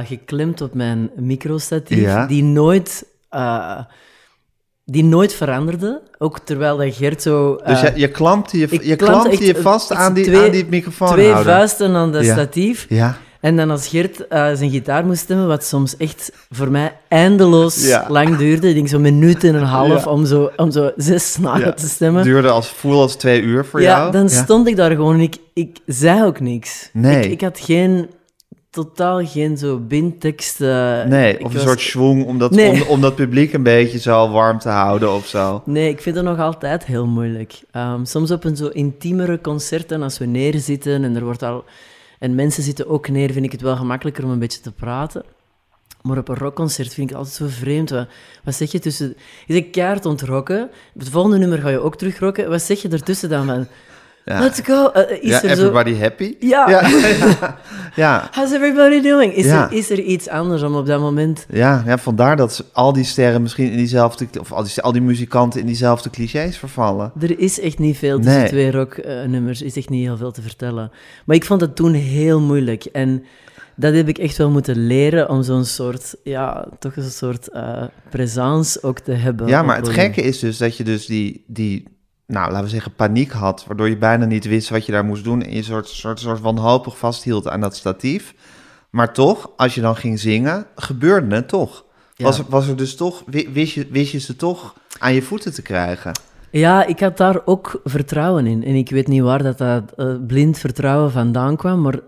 [0.04, 2.26] geklemd op mijn microstatief, ja.
[2.26, 3.80] die nooit uh,
[4.86, 6.02] die nooit veranderde.
[6.18, 7.58] Ook terwijl dat Gert zo...
[7.62, 10.66] Uh, dus je, je klampte je, je, klampte je vast aan die, twee, aan die
[10.70, 12.86] microfoon Twee vuisten aan de statief.
[12.90, 13.18] Ja.
[13.42, 17.88] En dan als Gert uh, zijn gitaar moest stemmen, wat soms echt voor mij eindeloos
[17.88, 18.06] ja.
[18.10, 18.70] lang duurde.
[18.70, 22.24] Ik denk zo'n minuut en een half om, zo, om zo zes snaren te stemmen.
[22.24, 24.06] Duurde als, voel als twee uur voor jou.
[24.06, 26.90] Ja, dan stond ik daar gewoon en ik, ik zei ook niks.
[26.94, 27.26] Nee.
[27.26, 28.10] Ik, ik had geen
[28.72, 30.62] totaal geen zo bindtekst.
[30.62, 34.30] Uh, nee, of een soort schwung om dat, om, om, dat publiek een beetje zo
[34.30, 35.62] warm te houden of zo.
[35.66, 37.62] Nee, ik vind het nog altijd heel moeilijk.
[37.76, 41.64] Um, soms op een zo intiemere concerten, als we neerzitten en er wordt al...
[42.20, 45.24] En mensen zitten ook neer, vind ik het wel gemakkelijker om een beetje te praten.
[46.02, 47.90] Maar op een rockconcert vind ik het altijd zo vreemd.
[47.90, 48.08] Wat,
[48.44, 49.16] wat zeg je tussen...
[49.46, 50.70] Je zegt kaart ontrokken.
[50.98, 52.50] Het volgende nummer ga je ook terugrokken.
[52.50, 53.68] Wat zeg je ertussen dan van...
[54.26, 54.92] Let's go.
[54.96, 56.36] Uh, is ja, er everybody happy?
[56.40, 56.82] Ja.
[57.96, 58.30] Ja.
[58.32, 59.34] How's everybody doing?
[59.34, 61.46] Is, er, is er iets anders om op dat moment?
[61.50, 64.28] Ja, ja, vandaar dat al die sterren misschien in diezelfde...
[64.40, 67.12] Of al die, al die muzikanten in diezelfde clichés vervallen.
[67.20, 68.50] Er is echt niet veel tussen nee.
[68.50, 69.62] twee rocknummers.
[69.62, 70.92] is echt niet heel veel te vertellen.
[71.26, 72.86] Maar ik vond het toen heel moeilijk.
[72.86, 73.24] En
[73.76, 77.84] dat heb ik echt wel moeten leren om zo'n soort, ja, toch een soort uh,
[78.82, 79.48] ook te hebben.
[79.48, 81.44] Ja, maar het gekke is dus dat je dus die...
[81.48, 82.00] die
[82.32, 85.24] nou, laten we zeggen, paniek had, waardoor je bijna niet wist wat je daar moest
[85.24, 88.34] doen en je soort, soort, soort wanhopig vasthield aan dat statief.
[88.90, 91.86] Maar toch, als je dan ging zingen, gebeurde het toch.
[92.18, 95.62] Was, was er dus toch, wist je, wist je ze toch aan je voeten te
[95.62, 96.12] krijgen?
[96.52, 98.64] Ja, ik had daar ook vertrouwen in.
[98.64, 102.00] En ik weet niet waar dat, dat uh, blind vertrouwen vandaan kwam, maar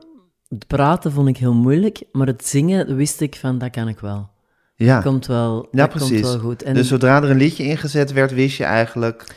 [0.49, 2.03] het praten vond ik heel moeilijk.
[2.11, 4.29] Maar het zingen wist ik van, dat kan ik wel.
[4.75, 6.21] Ja, dat komt wel, ja, dat precies.
[6.21, 6.63] Komt wel goed.
[6.63, 9.35] En dus zodra er een liedje ingezet werd, wist je eigenlijk...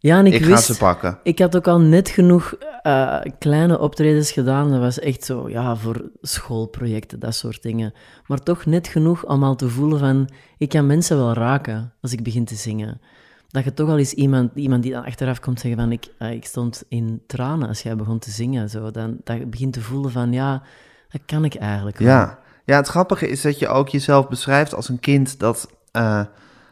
[0.00, 1.18] Ja, en ik, ik wist, ga ze pakken.
[1.22, 4.70] Ik had ook al net genoeg uh, kleine optredens gedaan.
[4.70, 7.92] Dat was echt zo, ja, voor schoolprojecten, dat soort dingen.
[8.26, 12.12] Maar toch net genoeg om al te voelen van, ik kan mensen wel raken als
[12.12, 13.00] ik begin te zingen.
[13.48, 16.32] Dat je toch al eens iemand, iemand die dan achteraf komt zeggen van, ik, uh,
[16.32, 18.70] ik stond in tranen als jij begon te zingen.
[18.70, 18.90] Zo.
[18.90, 20.62] Dan, dat je begint te voelen van, ja,
[21.08, 22.08] dat kan ik eigenlijk wel.
[22.08, 22.38] Ja.
[22.64, 25.68] ja, het grappige is dat je ook jezelf beschrijft als een kind dat...
[25.92, 26.24] Uh,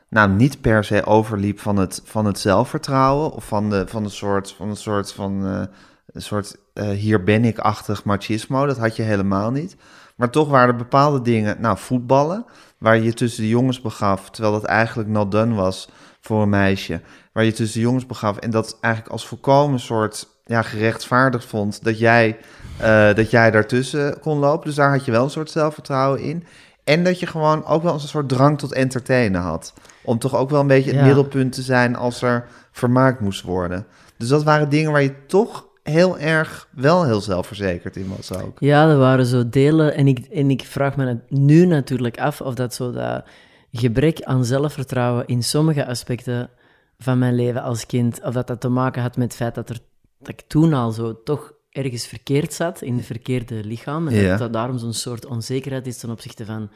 [0.09, 4.11] nou, niet per se overliep van het, van het zelfvertrouwen of van, de, van een
[4.11, 5.63] soort van, een soort, van uh,
[6.07, 8.67] een soort uh, hier ben ik-achtig machismo.
[8.67, 9.77] Dat had je helemaal niet.
[10.17, 12.45] Maar toch waren er bepaalde dingen, nou, voetballen,
[12.79, 15.89] waar je je tussen de jongens begaf, terwijl dat eigenlijk not done was
[16.21, 17.01] voor een meisje.
[17.33, 18.37] waar je tussen de jongens begaf.
[18.37, 22.39] En dat eigenlijk als volkomen soort ja, gerechtvaardigd vond dat jij,
[22.79, 24.67] eh, dat jij daartussen kon lopen.
[24.67, 26.45] Dus daar had je wel een soort zelfvertrouwen in.
[26.85, 29.73] En dat je gewoon ook wel een soort drang tot entertainen had.
[30.07, 31.07] Om toch ook wel een beetje het Ja.
[31.07, 33.87] middelpunt te zijn als er vermaakt moest worden.
[34.19, 38.57] Dus dat waren dingen waar je toch heel erg wel heel zelfverzekerd in was ook.
[38.61, 39.95] Ja, er waren zo delen.
[39.95, 43.25] En ik, en ik vraag me het nu natuurlijk af of dat zo dat
[43.73, 46.51] gebrek aan zelfvertrouwen in sommige aspecten
[46.99, 49.69] van mijn leven als kind, of dat dat te maken had met het feit dat,
[49.71, 49.79] er,
[50.19, 54.09] dat ik toen al zo toch ergens verkeerd zat, in het verkeerde lichaam.
[54.09, 54.29] En Ja.
[54.31, 56.71] dat dat daarom zo'n soort onzekerheid is ten opzichte van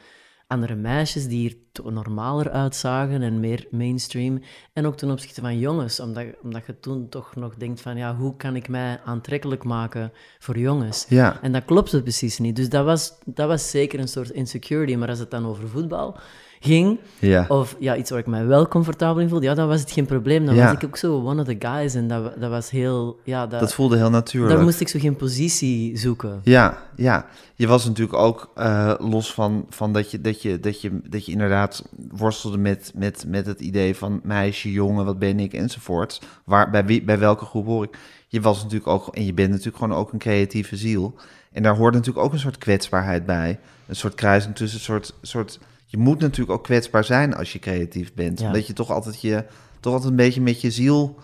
[0.51, 4.41] andere meisjes die er normaler uitzagen en meer mainstream.
[4.73, 8.15] En ook ten opzichte van jongens, omdat, omdat je toen toch nog denkt van, ja,
[8.15, 11.05] hoe kan ik mij aantrekkelijk maken voor jongens?
[11.09, 12.55] Ja, En dat klopte precies niet.
[12.55, 14.95] Dus dat was, dat was zeker een soort insecurity.
[14.95, 16.17] Maar als het dan over voetbal
[16.63, 17.45] ging, ja.
[17.47, 20.05] of ja, iets waar ik mij wel comfortabel in voelde, ja, dan was het geen
[20.05, 20.45] probleem.
[20.45, 20.65] Dan Ja.
[20.65, 21.93] was ik ook zo one of the guys.
[21.93, 23.19] En dat, dat was heel...
[23.23, 24.53] Ja, dat, dat voelde heel natuurlijk.
[24.55, 26.39] daar moest ik zo geen positie zoeken.
[26.43, 27.25] Ja, ja.
[27.55, 31.25] Je was natuurlijk ook eh, los van, van dat, je, dat, je, dat, je, dat
[31.25, 36.21] je inderdaad worstelde met, met, met het idee van meisje, jongen, wat ben ik enzovoort.
[36.43, 37.97] Waar, bij, wie, bij welke groep hoor ik?
[38.27, 41.15] Je was natuurlijk ook, en je bent natuurlijk gewoon ook een creatieve ziel.
[41.51, 43.59] En daar hoort natuurlijk ook een soort kwetsbaarheid bij.
[43.87, 45.59] Een soort kruising tussen een soort, soort.
[45.85, 48.39] Je moet natuurlijk ook kwetsbaar zijn als je creatief bent.
[48.39, 48.45] Ja.
[48.45, 49.45] Omdat je toch altijd je,
[49.79, 51.19] toch altijd een beetje met je ziel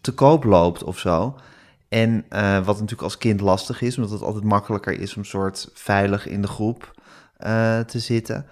[0.00, 1.34] te koop loopt of zo.
[1.88, 5.70] En eh, wat natuurlijk als kind lastig is, omdat het altijd makkelijker is om soort
[5.74, 6.99] veilig in de groep
[7.42, 8.46] eh, te zitten.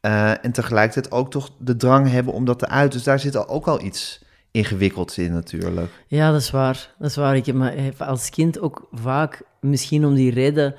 [0.00, 2.96] Eh, en tegelijkertijd ook toch de drang hebben om dat te uiten.
[2.96, 5.90] Dus daar zit al- ook al iets ingewikkelds in natuurlijk.
[6.06, 6.94] Ja, dat is waar.
[6.98, 7.36] Dat is waar.
[7.36, 10.74] Ik heb als kind ook vaak, misschien om die reden,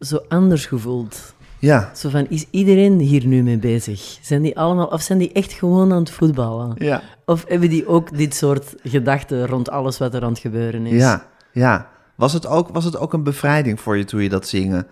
[0.00, 1.34] zo anders gevoeld.
[1.58, 4.18] Ja, Zo van, is iedereen hier nu mee bezig?
[4.22, 6.74] Zijn die allemaal, of zijn die echt gewoon aan het voetballen?
[6.78, 10.86] ja, Of hebben die ook dit soort gedachten rond alles wat er aan het gebeuren
[10.86, 11.00] is?
[11.00, 11.88] ja, ja.
[12.14, 14.86] Was het, ook, was het ook een bevrijding voor je toen je dat zingen,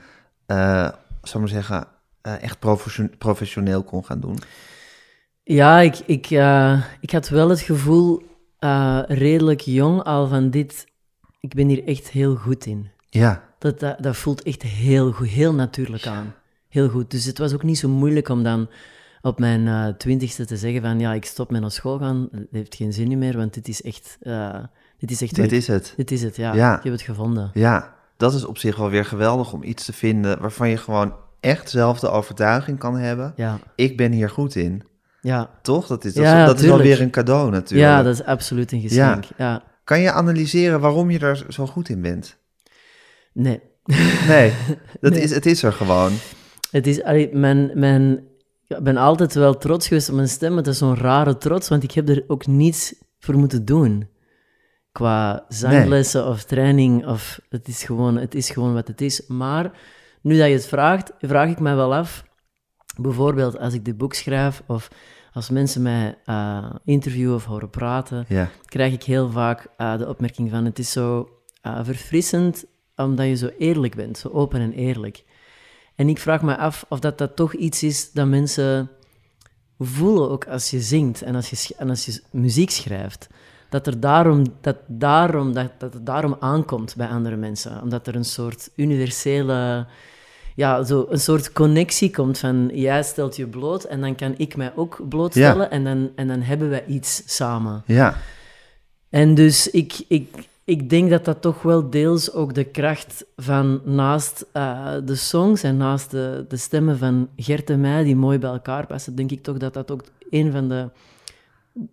[0.47, 0.89] eh
[1.23, 1.87] zou ik maar zeggen,
[2.21, 4.39] eh, echt profession- professioneel kon gaan doen?
[5.43, 8.23] Ja, ik, ik, eh, ik had wel het gevoel,
[8.59, 10.87] eh, redelijk jong al, van dit...
[11.41, 12.91] Ik ben hier echt heel goed in.
[13.09, 16.35] Ja, Dat, dat, dat voelt echt heel goed, heel natuurlijk aan.
[16.69, 17.11] Heel goed.
[17.11, 18.69] Dus het was ook niet zo moeilijk om dan
[19.23, 22.29] op mijn twintigste te zeggen van ja, ik stop met naar school gaan.
[22.33, 24.19] Dat heeft geen zin meer, want dit is echt...
[24.99, 25.35] dit is echt...
[25.35, 25.93] dit is het.
[25.97, 26.55] Dit is het, ja.
[26.55, 26.77] Ja.
[26.77, 27.51] Ik heb het gevonden.
[27.55, 31.15] Ja, dat is op zich wel weer geweldig om iets te vinden waarvan je gewoon
[31.41, 33.33] echt zelf de overtuiging kan hebben.
[33.37, 34.83] Ja, Ik ben hier goed in.
[35.21, 35.51] ja.
[35.63, 35.87] Toch?
[35.87, 36.83] Dat is, dat Ja, is, dat is tuurlijk.
[36.83, 37.91] alweer een cadeau natuurlijk.
[37.91, 39.25] ja dat is absoluut een geschenk.
[39.37, 39.63] Ja.
[39.85, 42.37] Kan je analyseren waarom je er zo goed in bent?
[43.33, 43.61] Nee.
[44.29, 44.53] Nee,
[45.01, 45.23] dat Nee.
[45.23, 46.13] Is, het is er gewoon.
[46.71, 47.03] Het is,
[47.33, 48.23] mijn, mijn,
[48.67, 51.69] ik ben altijd wel trots geweest op mijn stem, maar dat is zo'n rare trots,
[51.69, 54.09] want ik heb er ook niets voor moeten doen.
[55.01, 59.27] Qua zanglessen of training, of het is, gewoon, het is gewoon wat het is.
[59.27, 59.71] Maar
[60.21, 62.25] nu dat je het vraagt, vraag ik me wel af,
[62.97, 64.89] bijvoorbeeld als ik dit boek schrijf, of
[65.33, 70.09] als mensen mij eh, interviewen of horen praten, Ja, krijg ik heel vaak eh, de
[70.09, 71.29] opmerking van het is zo
[71.63, 72.65] eh, verfrissend
[72.97, 75.25] omdat je zo eerlijk bent, zo open en eerlijk.
[75.95, 78.91] En ik vraag me af of dat, dat toch iets is dat mensen
[79.79, 83.29] voelen ook als je zingt en als je, en als je muziek schrijft.
[83.71, 87.83] Dat, er daarom, dat, daarom, dat, dat het daarom aankomt bij andere mensen.
[87.83, 89.87] Omdat er een soort universele,
[90.55, 94.57] ja, zo een soort connectie komt van jij stelt je bloot en dan kan ik
[94.57, 97.83] mij ook blootstellen en, dan, en dan hebben wij iets samen.
[97.87, 98.17] ja,
[99.09, 103.81] En dus ik, ik, ik denk dat dat toch wel deels ook de kracht van
[103.85, 108.39] naast eh, de songs en naast de, de stemmen van Gert en mij, die mooi
[108.39, 110.89] bij elkaar passen, denk ik toch dat dat ook een van de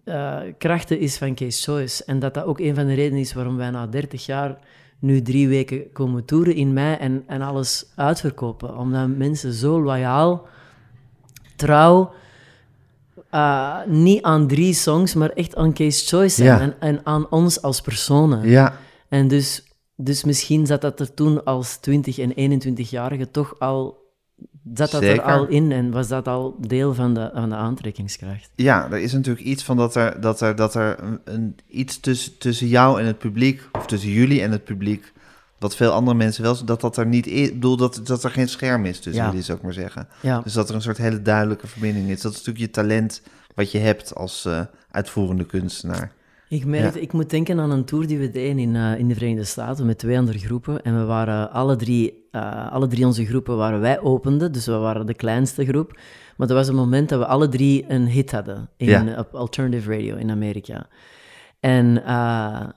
[0.04, 2.04] eh, krachten is van Case Choice.
[2.06, 4.58] En dat dat ook een van de redenen is waarom wij na 30 jaar
[5.00, 8.78] nu drie weken komen toeren in mei en, en alles uitverkopen.
[8.78, 10.47] Omdat mensen zo loyaal,
[11.56, 12.13] trouw,
[13.30, 16.47] eh, niet aan drie songs, maar echt aan Case Choice zijn.
[16.47, 16.60] Ja.
[16.60, 18.50] En, en aan ons als personen.
[18.50, 18.78] ja,
[19.10, 19.63] En dus,
[19.95, 24.06] dus misschien zat dat er toen als 20- en 21-jarige toch al...
[24.73, 25.23] Zat dat Zeker.
[25.23, 28.49] er al in en was dat al deel van de, van de aantrekkingskracht?
[28.56, 28.91] ja.
[28.91, 32.38] Er is natuurlijk iets van dat er, dat er, dat er een, een- iets tussen,
[32.38, 35.13] tussen jou en het publiek, of tussen jullie en het publiek,
[35.60, 37.47] wat veel andere mensen wel, dat dat er niet is.
[37.47, 39.30] Ik bedoel, dat, dat er geen scherm is tussen Ja.
[39.30, 40.08] jullie, zou ik maar zeggen.
[40.21, 42.21] Ja, Dus dat er een soort hele duidelijke verbinding is.
[42.21, 43.21] Dat is natuurlijk je talent
[43.56, 44.60] wat je hebt als eh,
[44.91, 46.12] uitvoerende kunstenaar.
[46.49, 47.03] Ik merkte, Ja.
[47.03, 49.86] ik moet denken aan een tour die we deden in, eh, in de Verenigde Staten
[49.86, 50.81] met twee andere groepen.
[50.83, 54.71] En we waren alle drie, eh, alle drie onze groepen waren wij openden, dus we
[54.77, 55.99] waren de kleinste groep.
[56.38, 59.19] Maar er was een moment dat we alle drie een hit hadden in, Ja.
[59.19, 60.88] op alternative radio in Amerika.
[61.60, 62.67] En, eh,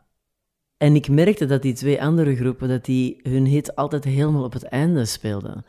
[0.77, 4.53] en ik merkte dat die twee andere groepen, dat die hun hit altijd helemaal op
[4.53, 5.65] het einde speelden.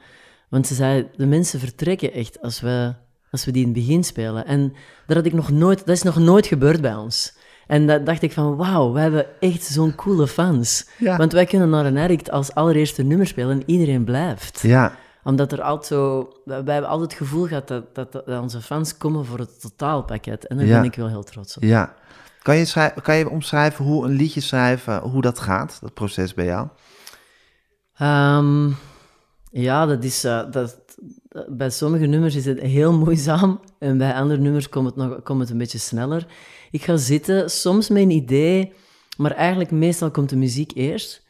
[0.49, 2.93] Want ze zeiden, de mensen vertrekken echt als we,
[3.31, 4.45] als we die in het begin spelen.
[4.45, 4.73] En
[5.07, 7.37] dat, had ik nog nooit, dat is nog nooit gebeurd bij ons.
[7.67, 10.87] En dat dacht ik van, wauw, we hebben echt zo'n coole fans.
[10.97, 11.17] Ja.
[11.17, 14.59] Want wij kunnen naar een addict als allereerste nummer spelen en iedereen blijft.
[14.61, 16.29] Ja, Omdat er altijd zo...
[16.45, 20.47] Wij hebben altijd het gevoel gehad dat, dat, dat onze fans komen voor het totaalpakket.
[20.47, 20.75] En daar Ja.
[20.75, 21.63] ben ik wel heel trots op.
[21.63, 21.93] ja.
[22.41, 26.45] Kan je, kan je omschrijven hoe een liedje schrijven, hoe dat gaat, dat proces bij
[26.45, 26.67] jou?
[27.97, 28.69] Ehm,
[29.51, 30.23] ja, dat is...
[30.23, 30.77] eh, dat,
[31.47, 35.39] bij sommige nummers is het heel moeizaam en bij andere nummers komt het, nog, komt
[35.39, 36.25] het een beetje sneller.
[36.71, 38.73] Ik ga zitten, soms met een idee,
[39.17, 41.23] maar eigenlijk meestal komt de muziek eerst.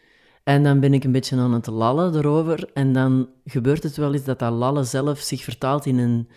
[0.44, 2.70] En dan ben ik een beetje aan het lallen erover.
[2.74, 6.28] En dan gebeurt het wel eens dat dat lallen zelf zich vertaalt in een,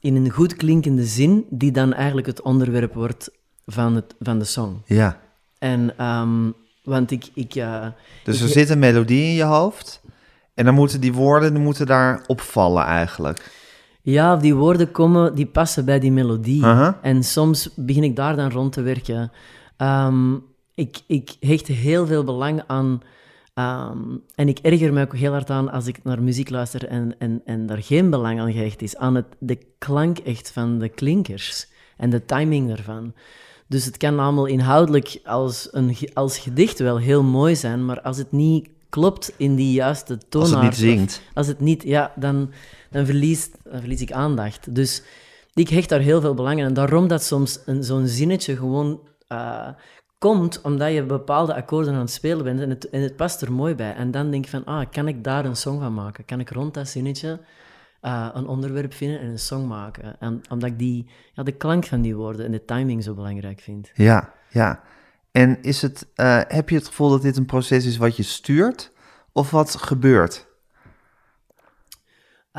[0.00, 3.30] in een goed klinkende zin, die dan eigenlijk het onderwerp wordt
[3.66, 4.82] van, het, van de song.
[4.86, 5.20] Ja.
[5.58, 6.50] En, ehm,
[6.84, 7.28] want ik...
[7.34, 7.86] ik eh,
[8.24, 10.00] Dus er ik- zit een melodie in je hoofd
[10.54, 13.50] en dan moeten die woorden die moeten daar opvallen eigenlijk.
[14.10, 16.64] Ja, die woorden komen, die passen bij die melodie.
[17.02, 19.32] En soms begin ik daar dan rond te werken.
[19.76, 20.34] Ehm,
[20.74, 23.00] ik, ik hecht heel veel belang aan...
[23.54, 23.98] ehm,
[24.34, 27.42] en ik erger me ook heel hard aan als ik naar muziek luister en, en,
[27.44, 28.96] en daar geen belang aan gehecht is.
[28.96, 33.12] Aan het, de klank echt van de klinkers en de timing daarvan.
[33.66, 38.16] Dus het kan allemaal inhoudelijk als, een, als gedicht wel heel mooi zijn, maar als
[38.16, 40.54] het niet klopt in die juiste toonaard...
[40.54, 41.22] Als het niet zingt.
[41.34, 42.50] als het niet, ja, dan,
[42.90, 44.74] dan, verliest, dan verlies ik aandacht.
[44.74, 45.02] Dus
[45.54, 46.66] ik hecht daar heel veel belang aan.
[46.66, 49.68] En daarom dat soms zo'n zinnetje gewoon eh,
[50.18, 53.74] komt, omdat je bepaalde akkoorden aan het spelen bent en het, het past er mooi
[53.74, 53.94] bij.
[53.94, 56.24] En dan denk ik van, ah, kan ik daar een song van maken?
[56.24, 57.40] Kan ik rond dat zinnetje
[58.00, 60.20] eh, een onderwerp vinden en een song maken?
[60.20, 63.60] En, omdat ik die, ja, de klank van die woorden en de timing zo belangrijk
[63.60, 63.90] vind.
[63.94, 64.82] Ja, ja.
[65.32, 68.22] En is het, eh, heb je het gevoel dat dit een proces is wat je
[68.22, 68.92] stuurt
[69.32, 70.46] of wat gebeurt?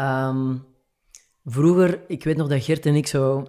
[0.01, 0.55] Ehm,
[1.45, 3.47] vroeger, ik weet nog dat Gert en ik zo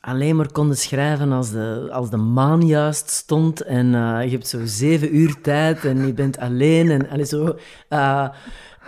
[0.00, 3.60] alleen maar konden schrijven als de, als de maan juist stond.
[3.62, 6.90] En eh, je hebt zo zeven uur tijd en je bent alleen.
[6.90, 7.56] En, allee, zo,
[7.88, 8.28] eh,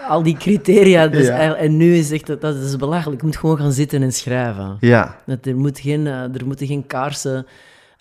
[0.09, 1.07] al die criteria.
[1.09, 1.33] Dus Ja.
[1.33, 3.21] eigenlijk- en nu is echt, dat, dat is belachelijk.
[3.21, 4.77] Je moet gewoon gaan zitten en schrijven.
[4.81, 7.47] Ja, Dat er, moet geen, eh, er moeten geen kaarsen...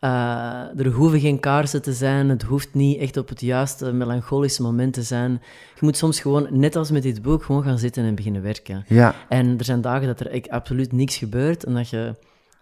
[0.02, 2.30] eh, er hoeven geen kaarsen te zijn.
[2.30, 5.32] Het hoeft niet echt op het juiste melancholische moment te zijn.
[5.76, 8.86] Je moet soms gewoon, net als met dit boek, gewoon gaan zitten en beginnen werken.
[8.88, 12.16] ja, En er zijn dagen dat er echt absoluut niks gebeurt en dat je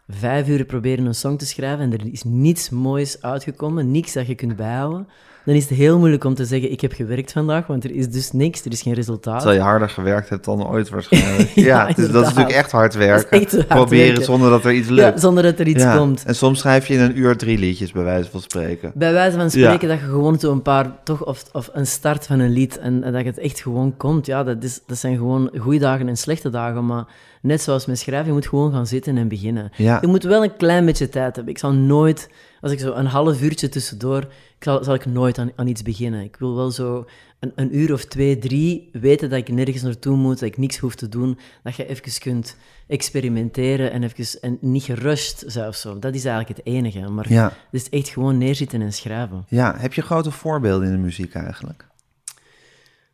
[0.07, 4.27] vijf uur proberen een song te schrijven en er is niets moois uitgekomen, niks dat
[4.27, 5.07] je kunt bijhouden.
[5.49, 8.09] Dan is het heel moeilijk om te zeggen, ik heb gewerkt vandaag, want er is
[8.09, 9.37] dus niks, er is geen resultaat.
[9.39, 11.49] terwijl je harder gewerkt hebt dan ooit waarschijnlijk.
[11.71, 13.41] ja, is, dat is natuurlijk echt hard werken.
[13.41, 14.23] echt hard Proberen werken.
[14.23, 15.19] zonder dat er iets Ja, lukt.
[15.19, 16.23] zonder dat er iets Ja, komt.
[16.25, 18.91] En soms schrijf je in een uur drie liedjes, bij wijze van spreken.
[18.95, 22.25] Bij wijze van spreken dat je gewoon zo een paar, toch, of, of een start
[22.25, 24.25] van een lied en, en dat het echt gewoon komt.
[24.25, 27.05] Ja, dat, is, dat zijn gewoon goede dagen en slechte dagen, maar
[27.41, 29.71] net zoals met schrijven, je moet gewoon gaan zitten en beginnen.
[29.75, 29.97] Ja.
[30.01, 31.53] Je moet wel een klein beetje tijd hebben.
[31.53, 32.29] Ik zal nooit,
[32.61, 34.21] als ik zo een half uurtje tussendoor,
[34.57, 36.23] ik zal, zal ik nooit aan, aan iets beginnen.
[36.23, 37.05] Ik wil wel zo
[37.39, 40.77] een, een uur of twee, drie weten dat ik nergens naartoe moet, dat ik niks
[40.77, 45.99] hoef te doen, dat je even kunt experimenteren en, even, en niet gerust zelfs zo.
[45.99, 46.99] Dat is eigenlijk het enige.
[47.09, 47.43] Maar Ja.
[47.43, 49.45] het is echt gewoon neerzitten en schrijven.
[49.47, 51.87] ja, heb je grote voorbeelden in de muziek eigenlijk?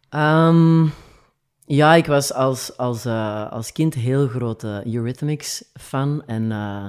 [0.10, 0.86] Ehm,
[1.66, 6.24] ja, ik was als, als, eh, als kind heel grote Eurythmics-fan.
[6.26, 6.86] En, eh,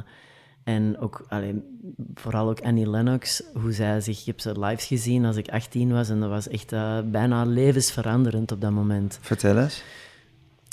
[0.67, 1.63] en ook, allee,
[2.15, 4.21] vooral ook Annie Lennox, hoe zij zich...
[4.21, 7.45] Ik heb ze live gezien als ik 18 was en dat was echt eh, bijna
[7.45, 9.19] levensveranderend op dat moment.
[9.21, 9.83] Vertel eens.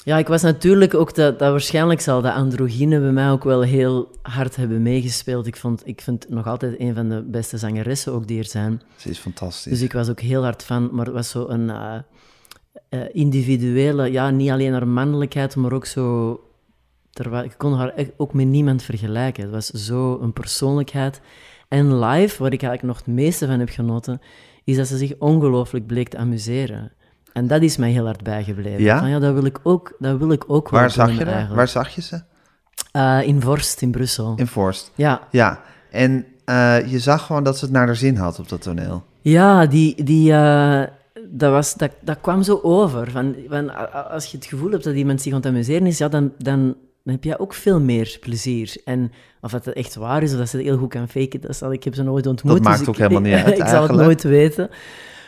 [0.03, 1.15] Ja, ik was natuurlijk ook...
[1.15, 5.47] Dat, dat waarschijnlijk zal de androgyne bij mij ook wel heel hard hebben meegespeeld.
[5.47, 8.81] Ik, vond, ik vind nog altijd een van de beste zangeressen ook die er zijn.
[8.95, 9.71] Ze is fantastisch.
[9.71, 11.95] Dus ik was ook heel hard van, maar het was zo een eh,
[12.89, 16.39] eh, individuele, ja, niet alleen haar mannelijkheid, maar ook zo.
[17.13, 19.43] Er wa- ik kon haar ook met niemand vergelijken.
[19.43, 21.21] Het was zo een persoonlijkheid.
[21.67, 24.21] En live, waar ik eigenlijk nog het meeste van heb genoten,
[24.63, 26.91] is dat ze zich ongelooflijk bleek te amuseren.
[27.33, 28.81] En dat is mij heel hard bijgebleven.
[28.81, 28.99] Ja?
[28.99, 31.55] Van, ja dat wil ik ook, dat wil ik ook wel Waar zag je haar?
[31.55, 32.21] Waar zag je ze?
[32.91, 34.33] Eh, in Vorst, in Brussel.
[34.35, 34.91] In Forst.
[34.95, 38.49] Ja, Ja, en eh, je zag gewoon dat ze het naar haar zin had op
[38.49, 39.03] dat toneel.
[39.21, 40.83] Ja, die, die, eh,
[41.29, 43.11] dat, was, dat, dat kwam zo over.
[43.11, 46.07] Van, van, als je het gevoel hebt dat iemand zich aan het amuseren is, ja,
[46.07, 48.75] dan, dan, dan heb je ook veel meer plezier.
[48.85, 49.11] En
[49.41, 51.55] of dat het echt waar is, of dat ze het heel goed kan faken, dat
[51.55, 52.53] zal, ik heb ze nooit ontmoet.
[52.53, 54.69] Dat maakt dus ook ik, helemaal niet uit, Ik zal het nooit weten.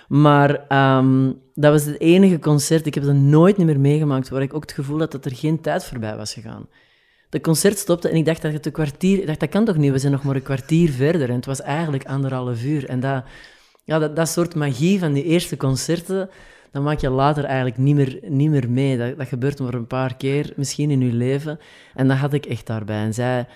[0.07, 4.53] Maar ehm, dat was het enige concert, ik heb dat nooit meer meegemaakt, waar ik
[4.53, 6.67] ook het gevoel had dat er geen tijd voorbij was gegaan.
[7.29, 9.19] de concert stopte en ik dacht dat het een kwartier...
[9.19, 9.91] Ik dacht, dat kan toch niet?
[9.91, 11.29] We zijn nog maar een kwartier verder.
[11.29, 12.85] En het was eigenlijk anderhalf uur.
[12.85, 13.23] En dat,
[13.83, 16.29] ja, dat, dat soort magie van die eerste concerten,
[16.75, 18.97] dat maak je later eigenlijk niet meer, niet meer mee.
[18.97, 21.59] Dat, dat gebeurt maar een paar keer, misschien in je leven.
[21.93, 23.03] En dat had ik echt daarbij.
[23.03, 23.47] En zij,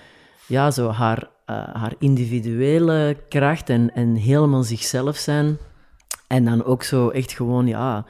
[0.46, 5.58] ja, zo haar, eh, haar individuele kracht en, en helemaal zichzelf zijn.
[6.28, 8.06] En dan ook zo echt gewoon, ja,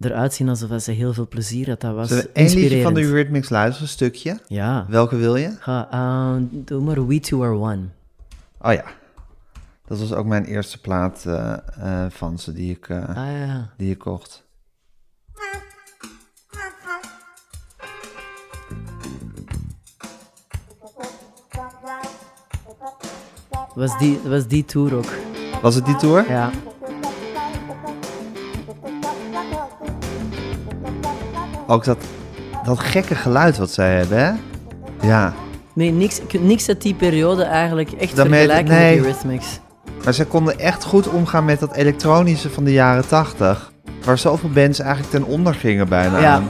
[0.00, 1.80] eruit zien alsof ze heel veel plezier had.
[1.80, 3.02] Dat was één liedje van de.
[3.02, 4.38] Eurythmics luisteren, een stukje?
[4.46, 4.86] Ja.
[4.88, 5.56] Welke wil je?
[5.58, 7.82] Ga, eh, doe maar We Two Are One.
[8.60, 8.84] Oh ja.
[9.92, 13.72] Dat was ook mijn eerste plaat eh, eh, van ze die ik, eh, Ah ja.
[13.76, 14.46] die ik kocht.
[23.74, 25.12] Was die, was die tour ook.
[25.62, 26.30] Was het die tour?
[26.30, 26.50] Ja.
[31.66, 31.98] Ook dat,
[32.64, 34.32] dat gekke geluid wat zij hebben, hè?
[35.08, 35.34] Ja.
[35.72, 38.96] Nee, niks, ik- niks uit die periode eigenlijk echt Daarmee- vergelijken nee.
[38.96, 39.60] met Eurythmics.
[40.04, 43.72] Maar zij konden echt goed omgaan met dat elektronische van de jaren tachtig.
[44.04, 46.32] Waar zoveel bands eigenlijk ten onder gingen bijna Ja.
[46.34, 46.48] aan.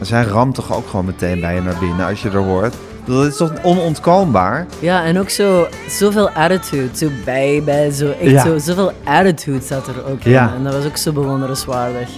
[0.00, 2.74] Zij ramt toch ook gewoon meteen bij je naar binnen als je er hoort.
[3.04, 4.66] Dat is toch onontkoombaar?
[4.78, 6.88] Ja, en ook zo, zoveel attitude.
[6.96, 8.42] Zo baby, zo echt Ja.
[8.44, 10.30] zo, zoveel attitude zat er ook in.
[10.30, 10.52] Ja.
[10.56, 12.08] En dat was ook zo bewonderenswaardig.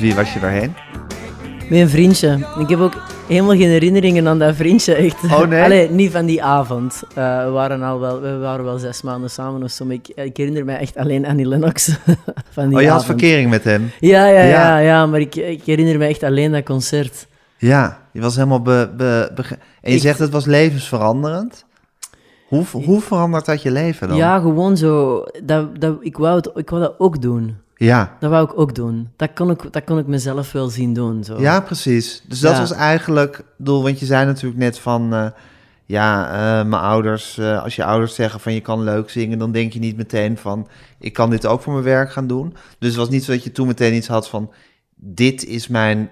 [0.00, 0.74] Met wie was je daarheen?
[1.70, 2.46] Met een vriendje.
[2.58, 2.94] Ik heb ook
[3.28, 5.24] helemaal geen herinneringen aan dat vriendje, echt.
[5.24, 5.62] Oh, nee?
[5.62, 7.02] Allee, niet van die avond.
[7.14, 10.08] Eh, we, waren al wel, we waren wel zes maanden samen of zo, maar ik,
[10.08, 11.96] ik herinner mij echt alleen aan die Lennox
[12.50, 13.18] van die Oh, je had avond.
[13.20, 13.90] verkering met hem?
[14.00, 14.78] Ja, ja, ja, Ja.
[14.78, 17.26] ja, maar ik, ik herinner me echt alleen dat concert.
[17.56, 19.30] Ja, je was helemaal be, be,
[19.80, 21.64] En je Ik- zegt het was levensveranderend.
[22.48, 24.16] Hoe, hoe verandert dat je leven dan?
[24.16, 25.24] Ja, gewoon zo.
[25.42, 27.56] Dat, dat, ik, wou het, ik wou dat ook doen.
[27.86, 29.08] Ja, Dat wou ik ook doen.
[29.16, 31.24] Dat kon ik, dat kon ik mezelf wel zien doen.
[31.24, 31.40] Zo.
[31.40, 32.22] ja precies.
[32.28, 32.58] Dus dat Ja.
[32.58, 33.38] was eigenlijk...
[33.38, 35.14] ik bedoel, want je zei natuurlijk net van...
[35.14, 35.26] eh,
[35.86, 37.38] ja, eh, mijn ouders...
[37.38, 39.38] eh, als je ouders zeggen van je kan leuk zingen...
[39.38, 40.68] dan denk je niet meteen van...
[40.98, 42.54] ik kan dit ook voor mijn werk gaan doen.
[42.78, 44.50] Dus het was niet zo dat je toen meteen iets had van...
[44.96, 46.10] dit is mijn,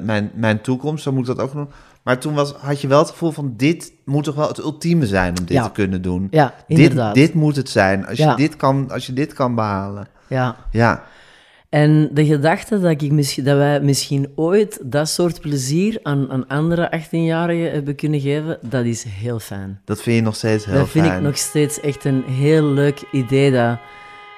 [0.00, 1.68] mijn, mijn toekomst, zo moet ik dat ook doen.
[2.02, 3.54] Maar toen was, had je wel het gevoel van...
[3.56, 5.64] dit moet toch wel het ultieme zijn om dit Ja.
[5.64, 6.28] te kunnen doen.
[6.30, 7.14] Ja, Dit, inderdaad.
[7.14, 8.06] dit moet het zijn.
[8.06, 8.30] Als, Ja.
[8.30, 10.06] je dit kan, als je dit kan behalen.
[10.28, 10.56] Ja.
[10.70, 11.04] Ja,
[11.68, 16.46] En de gedachte dat, ik misschien, dat wij misschien ooit dat soort plezier aan, aan
[16.46, 19.80] andere 18-jarigen hebben kunnen geven, dat is heel fijn.
[19.84, 21.16] dat vind je nog steeds heel dat vind fijn.
[21.18, 23.50] ik nog steeds echt een heel leuk idee.
[23.52, 23.78] Dat,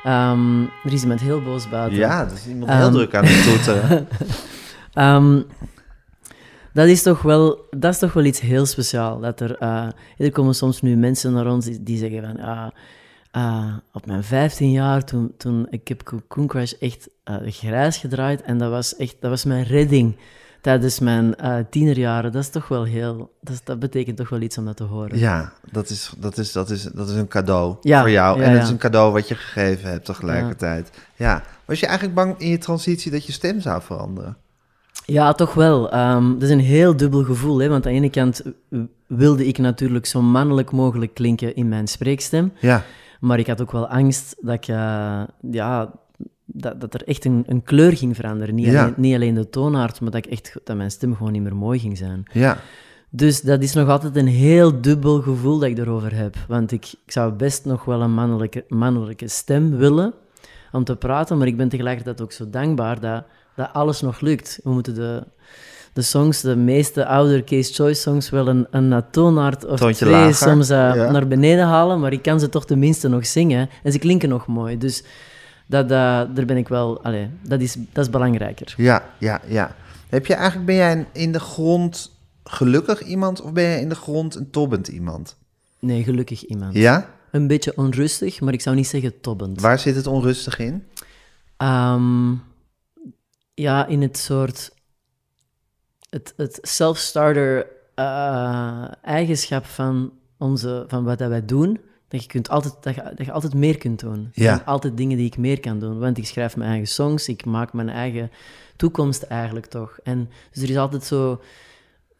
[0.05, 1.99] ehm, er is iemand heel boos buiten.
[1.99, 2.93] Ja, er is iemand heel Ehm.
[2.93, 4.09] druk aan het toeteren.
[4.95, 5.41] Ehm,
[6.73, 9.21] dat, is toch wel, dat is toch wel iets heel speciaals.
[9.23, 9.87] Dat er, eh,
[10.19, 12.41] er komen soms nu mensen naar ons die, die zeggen van...
[12.45, 12.67] ah,
[13.31, 18.43] ah, op mijn 15 jaar, toen, toen ik heb Cocoon Crash echt eh, grijs gedraaid.
[18.43, 20.17] En dat was echt dat was mijn redding
[20.61, 22.33] tijdens mijn eh, tienerjaren.
[22.33, 23.31] Dat is toch wel heel...
[23.41, 25.19] Dat, is- dat betekent toch wel iets om dat te horen.
[25.19, 28.39] Ja, dat is, dat, is, dat, is, dat is een cadeau Ja, voor jou.
[28.39, 28.65] ja, en het ja.
[28.65, 30.91] is een cadeau wat je gegeven hebt tegelijkertijd.
[31.17, 31.43] Ja.
[31.65, 34.37] Was je eigenlijk bang in je transitie dat je stem zou veranderen?
[35.05, 35.91] Ja, toch wel.
[35.91, 37.59] Ehm, dat is een heel dubbel gevoel.
[37.59, 37.69] Hè?
[37.69, 41.89] Want aan de ene kant eh, wilde ik natuurlijk zo mannelijk mogelijk klinken in mijn
[41.89, 42.53] spreekstem.
[42.61, 42.85] Ja,
[43.21, 45.93] Maar ik had ook wel angst dat, ik, eh, ja,
[46.45, 48.55] dat, dat er echt een, een kleur ging veranderen.
[48.55, 48.83] Niet, Ja.
[48.83, 51.57] alleen, niet alleen de toonaard, maar dat, ik echt, dat mijn stem gewoon niet meer
[51.57, 52.23] mooi ging zijn.
[52.33, 52.59] ja.
[53.13, 56.37] Dus dat is nog altijd een heel dubbel gevoel dat ik erover heb.
[56.49, 60.13] Want ik, ik zou best nog wel een mannelijke, mannelijke stem willen
[60.73, 63.25] om te praten, maar ik ben tegelijkertijd ook zo dankbaar dat,
[63.57, 64.61] dat alles nog lukt.
[64.65, 65.25] We moeten de,
[65.93, 70.21] de songs, de meeste oude Case Choice songs, wel een, een toonaard of Toontje twee
[70.21, 71.11] lager, soms eh, ja.
[71.11, 74.47] naar beneden halen, maar ik kan ze toch tenminste nog zingen en ze klinken nog
[74.47, 74.79] mooi.
[74.79, 75.03] Dus
[75.67, 78.75] dat, dat, daar ben ik wel, allee, dat, is, dat is belangrijker.
[78.77, 79.75] Ja, ja, ja.
[80.09, 82.11] Heb je eigenlijk, ben jij een in de grond
[82.45, 85.37] gelukkig iemand of ben je in de grond een tobbend iemand?
[85.79, 86.75] Nee, gelukkig iemand.
[86.75, 87.11] Ja?
[87.31, 89.61] Een beetje onrustig, maar ik zou niet zeggen tobbend.
[89.61, 90.85] Waar zit het onrustig in?
[91.57, 92.35] Ehm,
[93.55, 94.73] ja, in het soort...
[96.11, 102.49] Het, het self-starter eh, eigenschap van, onze, van wat dat wij doen, dat je, kunt
[102.49, 104.31] altijd, dat, je, dat je altijd meer kunt doen.
[104.35, 104.55] Er Ja.
[104.55, 105.99] zijn altijd dingen die ik meer kan doen.
[105.99, 108.31] Want ik schrijf mijn eigen songs, ik maak mijn eigen
[108.77, 109.99] toekomst eigenlijk toch.
[110.03, 111.41] En dus er is altijd zo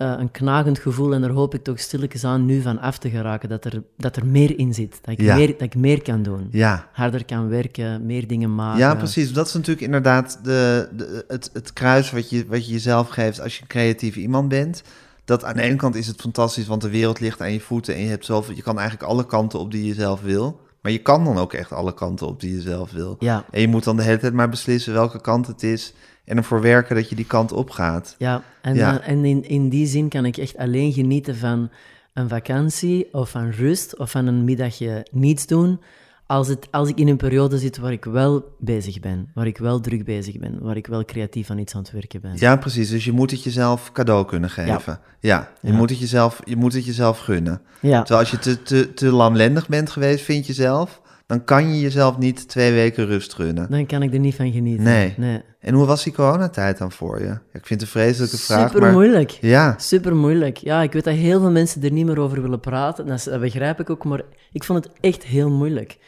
[0.01, 3.11] eh, een knagend gevoel en daar hoop ik toch stilletjes aan nu van af te
[3.11, 4.99] geraken, dat er, dat er meer in zit.
[5.03, 5.37] Dat ik, Ja.
[5.37, 6.49] meer, dat ik meer kan doen.
[6.51, 6.89] Ja.
[6.93, 8.79] Harder kan werken, meer dingen maken.
[8.79, 9.33] Ja, precies.
[9.33, 13.41] Dat is natuurlijk inderdaad de, de, het, het kruis wat je, wat je jezelf geeft
[13.41, 14.83] als je een creatief iemand bent.
[15.25, 17.95] Dat aan de ene kant is het fantastisch, want de wereld ligt aan je voeten
[17.95, 20.61] en je, hebt zoveel, je kan eigenlijk alle kanten op die je zelf wil.
[20.81, 23.17] Maar je kan dan ook echt alle kanten op die je zelf wil.
[23.19, 25.95] Ja, En je moet dan de hele tijd maar beslissen welke kant het is
[26.25, 28.15] en ervoor werken dat je die kant op gaat.
[28.19, 28.43] ja.
[28.63, 28.91] en, Ja.
[28.93, 31.71] dan- en in, in die zin kan ik echt alleen genieten van
[32.15, 35.81] een vakantie of van rust of van een middagje niets doen.
[36.27, 39.59] Als, het, als ik in een periode zit waar ik wel bezig ben, waar ik
[39.59, 42.33] wel druk bezig ben, waar ik wel creatief aan iets aan het werken ben.
[42.37, 42.91] Ja, precies.
[42.91, 45.01] Dus je moet het jezelf cadeau kunnen geven.
[45.21, 45.77] Ja, je, Ja.
[45.77, 47.61] Moet het jezelf, je moet het jezelf gunnen.
[47.81, 47.99] Ja.
[48.03, 51.01] Terwijl als je te, te, te lamlendig bent geweest, vind je zelf,
[51.31, 53.71] dan kan je jezelf niet twee weken rust gunnen.
[53.71, 54.85] Dan kan ik er niet van genieten.
[54.85, 55.15] Nee.
[55.17, 55.43] nee.
[55.61, 57.25] En hoe was die coronatijd dan voor je?
[57.25, 58.93] Ja, ik vind het een vreselijke vraag, Super maar...
[58.93, 59.31] moeilijk.
[59.31, 60.57] Ja, Super moeilijk.
[60.57, 63.07] Ja, ik weet dat heel veel mensen er niet meer over willen praten.
[63.07, 64.23] Dat begrijp ik ook, maar
[64.53, 65.99] ik vond het echt heel moeilijk.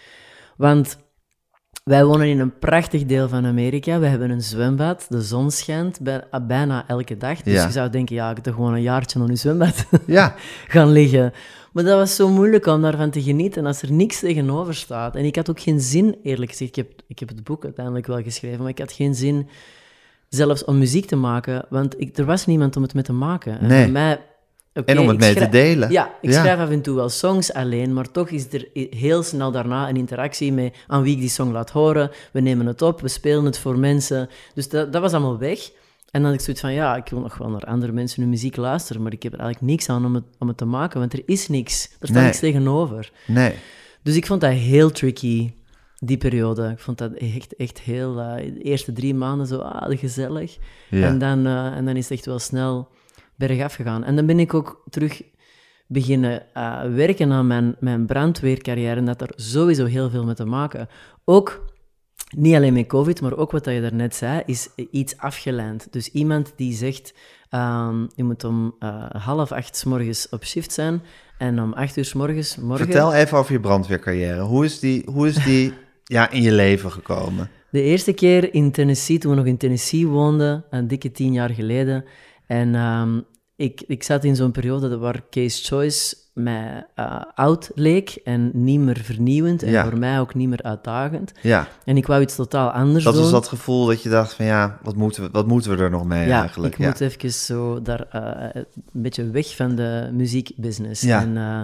[0.57, 0.97] Want
[1.85, 3.99] wij wonen in een prachtig deel van Amerika.
[3.99, 5.07] We hebben een zwembad.
[5.09, 7.43] De zon schijnt bij- bijna elke dag.
[7.43, 7.67] Dus Ja.
[7.67, 10.35] je zou denken, ja, ik heb toch gewoon een jaartje aan een zwembad ja,
[10.69, 11.33] gaan liggen.
[11.73, 15.17] Maar dat was zo moeilijk om daarvan te genieten als er niks tegenover staat.
[15.17, 16.71] En ik had ook geen zin, eerlijk gezegd.
[16.71, 19.49] Ik heb, ik heb het boek uiteindelijk wel geschreven, maar ik had geen zin
[20.29, 23.59] zelfs om muziek te maken, want ik, er was niemand om het mee te maken.
[23.61, 23.83] En Nee.
[23.83, 24.21] voor mij,
[24.73, 25.91] en om het mee te delen.
[25.91, 26.41] Ja, ik Ja.
[26.41, 29.97] schrijf af en toe wel songs alleen, maar toch is er heel snel daarna een
[29.97, 32.11] interactie met aan wie ik die song laat horen.
[32.33, 34.29] We nemen het op, we spelen het voor mensen.
[34.55, 35.71] Dus dat, dat was allemaal weg.
[36.11, 38.31] En dan had ik zoiets van, ja, ik wil nog wel naar andere mensen hun
[38.31, 41.01] muziek luisteren, maar ik heb er eigenlijk niks aan om het, om het te maken,
[41.01, 41.85] want er is niks.
[41.85, 42.25] Er staat Nee.
[42.25, 43.11] niks tegenover.
[43.27, 43.53] Nee.
[44.03, 45.53] Dus ik vond dat heel tricky,
[45.99, 46.69] die periode.
[46.69, 48.19] Ik vond dat echt, echt heel...
[48.21, 50.57] eh, de eerste drie maanden zo, ah, gezellig.
[50.91, 51.07] Ja.
[51.07, 52.89] En, dan, eh, en dan is het echt wel snel
[53.47, 54.05] bergaf gegaan.
[54.05, 55.23] En dan ben ik ook terug
[55.87, 58.97] beginnen eh, werken aan mijn, mijn brandweercarrière.
[58.97, 60.89] En dat er sowieso heel veel mee te maken.
[61.25, 61.71] Ook
[62.37, 65.89] niet alleen met COVID, maar ook wat dat je daarnet zei, is iets afgeleid.
[65.91, 67.15] Dus iemand die zegt,
[67.49, 71.03] ehm, je moet om eh, half acht 's morgens op shift zijn
[71.39, 72.57] en om acht uur 's morgens...
[72.57, 74.41] Morgen, Vertel even over je brandweercarrière.
[74.41, 75.73] Hoe is die, hoe is die
[76.17, 77.51] ja, in je leven gekomen?
[77.71, 81.51] De eerste keer in Tennessee, toen we nog in Tennessee woonden, een dikke tien jaar
[81.51, 82.05] geleden.
[82.47, 83.21] En ehm,
[83.63, 88.81] ik, ik zat in zo'n periode waar Case Choice mij eh, oud leek en niet
[88.81, 89.63] meer vernieuwend.
[89.63, 89.85] En Ja.
[89.89, 91.33] voor mij ook niet meer uitdagend.
[91.43, 93.23] Ja, En ik wou iets totaal anders dat doen.
[93.23, 95.91] was dat gevoel dat je dacht van ja, wat moeten we, wat moeten we er
[95.91, 96.79] nog mee ja, eigenlijk?
[96.79, 101.03] ik moet even zo daar eh, een beetje weg van de muziekbusiness.
[101.03, 101.21] Ja.
[101.21, 101.63] En, eh,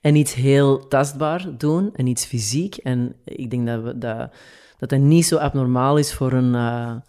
[0.00, 2.76] en iets heel tastbaar doen en iets fysiek.
[2.76, 4.32] En ik denk dat we, dat,
[4.78, 7.02] dat dat niet zo abnormaal is voor, een,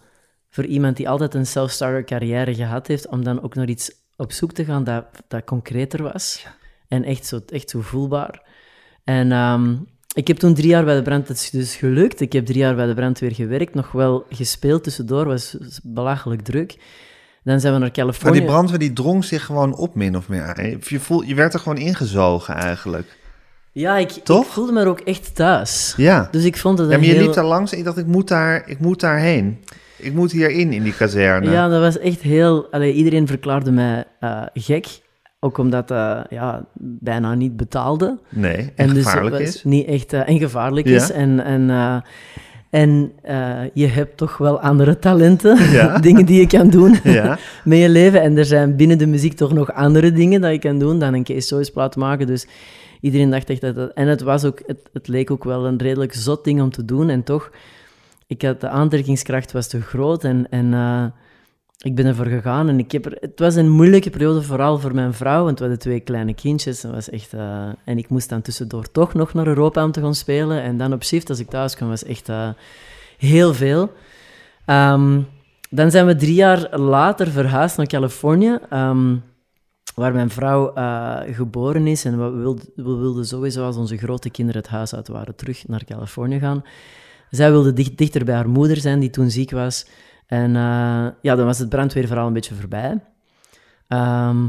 [0.50, 4.32] voor iemand die altijd een self-starter carrière gehad heeft, om dan ook naar iets op
[4.32, 6.46] zoek te gaan dat, dat concreter was.
[6.88, 8.42] En echt zo, echt zo voelbaar.
[9.04, 9.74] En ehm,
[10.14, 12.20] ik heb toen drie jaar bij de brand, het is dus gelukt.
[12.20, 16.76] Ik heb drie jaar bij de brandweer gewerkt, nog wel gespeeld tussendoor, was belachelijk druk.
[17.44, 18.38] Dan zijn we naar Maar Californië.
[18.38, 20.78] die brandweer die drong zich gewoon op min of meer.
[20.88, 23.16] Je, voel, je werd er gewoon ingezogen eigenlijk.
[23.72, 24.44] Ja, ik, Toch?
[24.44, 25.94] ik voelde me er ook echt thuis.
[25.96, 26.28] Ja.
[26.30, 27.24] Dus ik vond het Ja, een maar je heel...
[27.24, 29.64] liep daar langs en ik dacht, ik moet, daar, ik moet daarheen.
[29.98, 31.50] Ik moet hierin, in die kazerne.
[31.50, 32.66] Ja, dat was echt heel...
[32.70, 34.86] Allee, iedereen verklaarde mij eh, gek.
[35.40, 38.18] Ook omdat dat ja, bijna niet betaalde.
[38.28, 39.64] Nee, en, dus gevaarlijk is.
[39.64, 40.12] Niet echt...
[40.12, 40.96] eh, en gevaarlijk Ja.
[40.96, 41.10] is.
[41.10, 41.70] En, en,
[42.70, 43.12] en
[43.74, 45.58] je hebt toch wel andere talenten.
[45.72, 45.98] Ja.
[46.08, 48.22] dingen die je kan doen Ja, met je leven.
[48.22, 51.14] En er zijn binnen de muziek toch nog andere dingen dat je kan doen dan
[51.14, 52.26] een Case plaat maken.
[52.26, 52.46] Dus
[53.00, 53.92] iedereen dacht echt dat dat...
[53.94, 56.84] En het, was ook, het, het leek ook wel een redelijk zot ding om te
[56.84, 57.08] doen.
[57.08, 57.50] En toch,
[58.28, 60.24] ik had, de aantrekkingskracht was te groot.
[60.24, 61.04] En, en eh,
[61.78, 62.68] ik ben ervoor gegaan.
[62.68, 65.44] En ik heb er, het was een moeilijke periode, vooral voor mijn vrouw.
[65.44, 66.80] Want we hadden twee kleine kindjes.
[66.80, 70.00] Dat was echt, eh, en ik moest dan tussendoor toch nog naar Europa om te
[70.00, 70.62] gaan spelen.
[70.62, 72.48] En dan op shift, als ik thuis kwam, was echt eh,
[73.18, 73.92] heel veel.
[74.64, 75.20] Ehm,
[75.70, 79.16] dan zijn we drie jaar later verhuisd naar Californië, ehm,
[79.94, 80.72] waar mijn vrouw
[81.32, 82.04] geboren is.
[82.04, 85.68] En we wilden, we wilden sowieso, als onze grote kinderen het huis uit waren, terug
[85.68, 86.64] naar Californië gaan.
[87.30, 89.86] Zij wilde dicht, dichter bij haar moeder zijn, die toen ziek was.
[90.26, 93.02] En eh, ja, dan was het brandweerverhaal een beetje voorbij.
[93.88, 94.46] Ehm,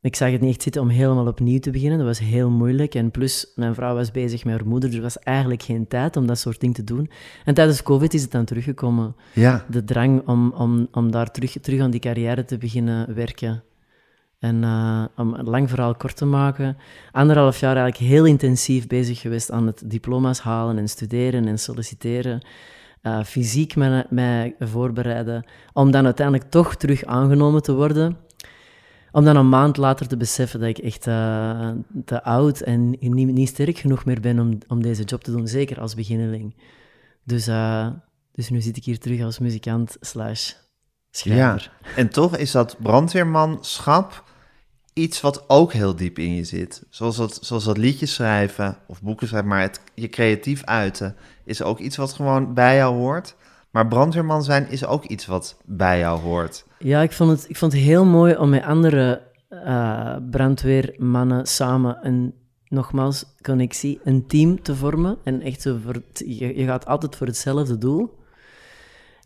[0.00, 1.98] ik zag het niet echt zitten om helemaal opnieuw te beginnen.
[1.98, 2.94] Dat was heel moeilijk.
[2.94, 6.16] En plus, mijn vrouw was bezig met haar moeder, dus er was eigenlijk geen tijd
[6.16, 7.10] om dat soort dingen te doen.
[7.44, 9.64] En tijdens COVID is het dan teruggekomen ja.
[9.70, 13.62] de drang om, om, om daar terug, terug aan die carrière te beginnen werken.
[14.42, 16.76] En eh, om een lang verhaal kort te maken,
[17.12, 22.40] anderhalf jaar eigenlijk heel intensief bezig geweest aan het diploma's halen en studeren en solliciteren.
[23.02, 23.76] eh, fysiek
[24.10, 28.16] mij, voorbereiden, om dan uiteindelijk toch terug aangenomen te worden.
[29.12, 31.70] Om dan een maand later te beseffen dat ik echt eh,
[32.04, 35.80] te oud en niet, sterk genoeg meer ben om, om deze job te doen, zeker
[35.80, 36.54] als beginneling.
[37.24, 37.44] Dus,
[38.32, 40.52] dus nu zit ik hier terug als muzikant slash
[41.10, 41.72] schrijver.
[41.82, 44.30] Ja, en toch is dat brandweermanschap
[44.92, 46.82] iets wat ook heel diep in je zit.
[46.88, 51.62] Zoals dat, zoals dat liedjes schrijven of boeken schrijven, maar het, je creatief uiten is
[51.62, 53.34] ook iets wat gewoon bij jou hoort.
[53.70, 56.64] Maar brandweerman zijn is ook iets wat bij jou hoort.
[56.78, 61.98] Ja, ik vond het, ik vond het heel mooi om met andere eh, brandweermannen samen
[62.02, 62.34] een,
[62.68, 65.18] nogmaals, connectie, een team te vormen.
[65.24, 68.20] En echt zo voor je, je gaat altijd voor hetzelfde doel.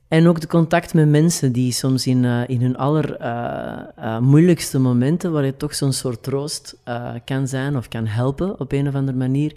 [0.09, 4.19] En ook de contact met mensen die soms in, eh, in hun aller eh, eh,
[4.21, 6.77] moeilijkste momenten, waar je toch zo'n soort troost
[7.25, 9.55] kan zijn of kan helpen op een of andere manier,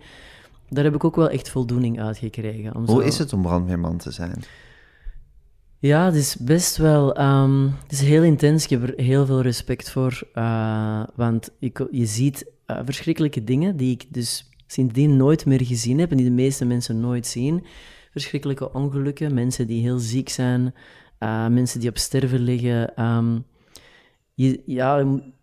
[0.69, 2.75] daar heb ik ook wel echt voldoening uit gekregen.
[2.75, 4.43] Om Hoe zo- is het om brandweerman te zijn?
[5.79, 7.15] ja, het is best wel...
[7.15, 8.63] ehm, het is heel intens.
[8.63, 10.21] Ik heb er heel veel respect voor.
[11.15, 16.17] want ik, je ziet verschrikkelijke dingen die ik dus sindsdien nooit meer gezien heb en
[16.17, 17.63] die de meeste mensen nooit zien.
[18.19, 20.73] Verschrikkelijke ongelukken, mensen die heel ziek zijn,
[21.17, 22.95] eh, mensen die op sterven liggen.
[22.95, 23.39] ehm,
[24.33, 24.97] je, ja,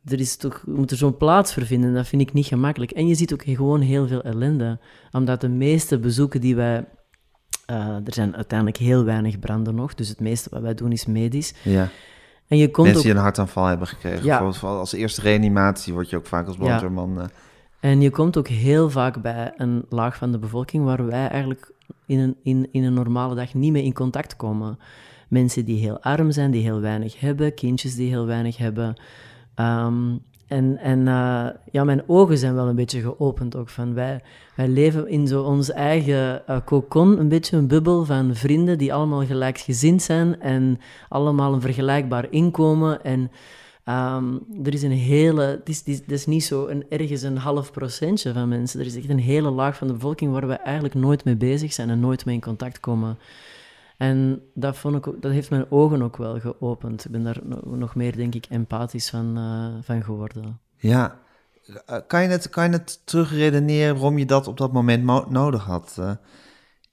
[0.04, 1.94] er is toch, je moet er zo'n plaats voor vinden.
[1.94, 2.90] Dat vind ik niet gemakkelijk.
[2.90, 4.78] En je ziet ook gewoon heel veel ellende.
[5.12, 6.84] Omdat de meeste bezoeken die wij...
[7.66, 11.06] eh, er zijn uiteindelijk heel weinig branden nog, dus het meeste wat wij doen is
[11.06, 11.54] medisch.
[11.62, 11.88] Ja.
[12.48, 14.24] En je komt Mensen ook die een hartaanval hebben gekregen.
[14.24, 14.42] Ja.
[14.42, 17.20] Bijvoorbeeld als eerste reanimatie word je ook vaak als brandweerman.
[17.20, 17.26] eh,
[17.90, 21.74] En je komt ook heel vaak bij een laag van de bevolking waar wij eigenlijk
[22.06, 24.78] in een, in, in een normale dag niet mee in contact komen.
[25.28, 28.94] Mensen die heel arm zijn, die heel weinig hebben, kindjes die heel weinig hebben.
[29.54, 30.14] Ehm,
[30.46, 33.68] en en eh, ja, mijn ogen zijn wel een beetje geopend ook.
[33.68, 34.22] Van wij,
[34.56, 38.94] wij leven in zo onze eigen eh cocon, een beetje een bubbel van vrienden die
[38.94, 43.04] allemaal gelijkgezind zijn en allemaal een vergelijkbaar inkomen.
[43.04, 43.30] En
[43.86, 44.34] Ehm,
[44.64, 48.48] er is een hele, het is, is, niet zo een, ergens een half procentje van
[48.48, 48.80] mensen.
[48.80, 51.72] Er is echt een hele laag van de bevolking waar we eigenlijk nooit mee bezig
[51.72, 53.18] zijn en nooit mee in contact komen.
[53.96, 57.04] En dat, vond ik dat heeft mijn ogen ook wel geopend.
[57.04, 60.60] Ik ben daar no- nog meer, denk ik, empathisch van, eh, van geworden.
[60.76, 61.18] Ja.
[61.86, 65.26] Eh, Kan je, het, kan je het terugredeneren waarom je dat op dat moment mo-
[65.28, 66.10] nodig had eh,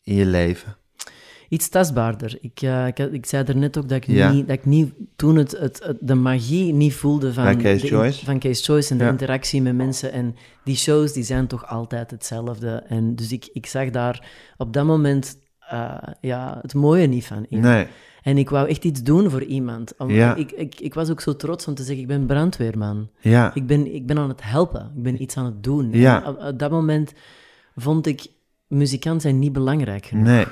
[0.04, 0.76] in je leven?
[1.54, 2.38] Iets tastbaarder.
[2.42, 4.32] Ik, ik, ik zei er net ook dat ik, Ja.
[4.32, 8.66] niet, dat ik niet, toen het, het, het- de magie niet voelde van, van Kees
[8.66, 9.10] Joyce en de Ja.
[9.10, 10.12] interactie met mensen.
[10.12, 12.84] En die shows die zijn toch altijd hetzelfde.
[12.88, 14.28] En dus ik, ik zag daar
[14.58, 17.60] op dat moment eh, ja, het mooie niet van in.
[17.60, 17.88] Nee.
[18.22, 19.94] En ik wou echt iets doen voor iemand.
[19.98, 20.36] Om- Ja.
[20.36, 23.10] ik, ik, ik was ook zo trots om te zeggen, ik ben brandweerman.
[23.20, 23.54] Ja.
[23.54, 24.92] Ik ben, ik ben aan het helpen.
[24.96, 25.92] Ik ben iets aan het doen.
[25.92, 26.24] Ja.
[26.26, 27.14] Op, op dat moment
[27.76, 28.26] vond ik,
[28.68, 30.26] muzikant zijn niet belangrijk genoeg.
[30.26, 30.46] Nee.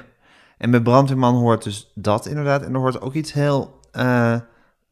[0.62, 2.62] En bij brandweerman hoort dus dat inderdaad.
[2.64, 3.80] En er hoort ook iets heel...
[3.92, 4.32] eh,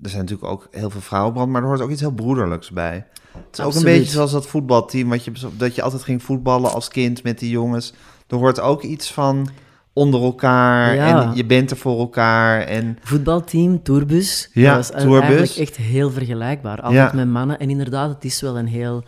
[0.01, 3.05] er zijn natuurlijk ook heel veel vrouwenbrand, maar er hoort ook iets heel broederlijks bij.
[3.31, 6.71] Het is ook een beetje zoals dat voetbalteam, wat je, dat je altijd ging voetballen
[6.73, 7.93] als kind met die jongens.
[8.27, 9.49] Er hoort ook iets van
[9.93, 11.21] onder elkaar Ja.
[11.29, 12.61] en je bent er voor elkaar.
[12.61, 14.49] En Voetbalteam, Tourbus.
[14.53, 15.29] Ja, dat was Tourbus.
[15.29, 16.81] eigenlijk echt heel vergelijkbaar.
[16.81, 17.15] Altijd Ja.
[17.17, 17.59] met mannen.
[17.59, 19.03] En inderdaad, het is wel een heel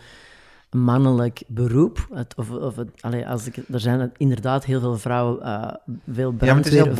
[0.74, 2.06] mannelijk beroep.
[2.12, 5.68] Het, of, of het, allee, als ik, er zijn inderdaad heel veel vrouwen, eh,
[6.12, 6.96] veel ja, maar het is heel, ook,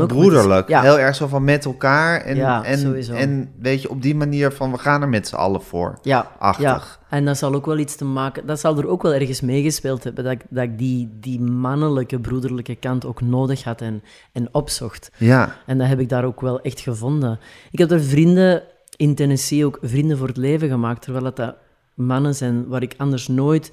[0.00, 0.68] is- broederlijk.
[0.68, 2.20] Ja, Heel erg zo van met elkaar.
[2.20, 3.12] En, Ja, en, sowieso.
[3.14, 5.98] en weet je, op die manier van we gaan er met z'n allen voor.
[6.02, 6.64] ja, Achtig.
[6.64, 6.82] ja.
[7.16, 8.46] En dat zal ook wel iets te maken...
[8.46, 12.18] Dat zal er ook wel ergens meegespeeld hebben, dat ik, dat ik die, die mannelijke,
[12.20, 14.02] broederlijke kant ook nodig had en,
[14.32, 15.10] en opzocht.
[15.16, 17.38] Ja, En dat heb ik daar ook wel echt gevonden.
[17.70, 18.62] Ik heb er vrienden
[18.96, 21.54] in Tennessee ook vrienden voor het leven gemaakt, terwijl het dat
[22.00, 23.72] mannen zijn waar ik anders nooit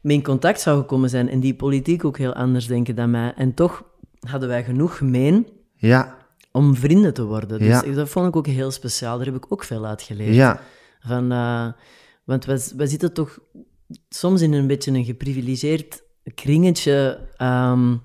[0.00, 3.32] mee in contact zou gekomen zijn en die politiek ook heel anders denken dan mij.
[3.36, 3.84] En toch
[4.28, 5.46] hadden wij genoeg gemeen
[5.76, 6.16] ja,
[6.52, 7.58] om vrienden te worden.
[7.58, 7.92] Dus Ja.
[7.92, 9.16] dat vond ik ook heel speciaal.
[9.16, 10.34] Daar heb ik ook veel uit geleerd.
[10.34, 10.60] ja.
[11.00, 11.66] Van, eh,
[12.24, 13.38] want wij, wij zitten toch
[14.08, 16.02] soms in een beetje een geprivilegeerd
[16.34, 17.96] kringetje ehm,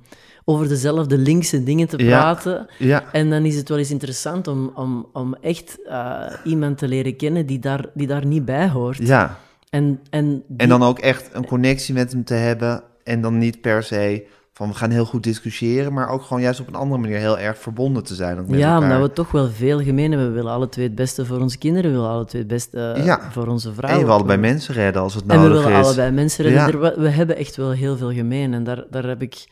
[0.45, 2.67] over dezelfde linkse dingen te praten.
[2.79, 6.87] Ja, En dan is het wel eens interessant om, om, om echt eh, iemand te
[6.87, 8.97] leren kennen die daar, die daar niet bij hoort.
[8.97, 9.39] ja.
[9.69, 12.83] En, en, die- En dan ook echt een connectie met hem te hebben.
[13.03, 16.59] En dan niet per se van we gaan heel goed discussiëren, maar ook gewoon juist
[16.59, 18.35] op een andere manier heel erg verbonden te zijn.
[18.47, 18.91] met ja, elkaar.
[18.91, 20.27] omdat we toch wel veel gemeen hebben.
[20.29, 22.91] We willen alle twee het beste voor onze kinderen, we willen alle twee het beste
[22.91, 23.31] eh, Ja.
[23.31, 23.99] voor onze En vrouwen.
[23.99, 25.85] je wil allebei mensen redden als het En we nodig willen is.
[25.85, 26.79] allebei mensen redden.
[26.81, 26.93] Ja.
[26.95, 28.53] We, we hebben echt wel heel veel gemeen.
[28.53, 29.45] En daar, daar heb ik...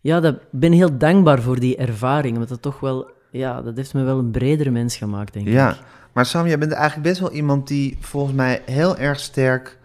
[0.00, 2.34] Ja, dat, ik ben heel dankbaar voor die ervaring.
[2.34, 5.70] Omdat het toch wel ja, dat heeft me wel een bredere mens gemaakt, denk Ja,
[5.70, 5.76] ik.
[6.12, 9.78] Maar Sam, jij bent eigenlijk best wel iemand die volgens mij heel erg sterk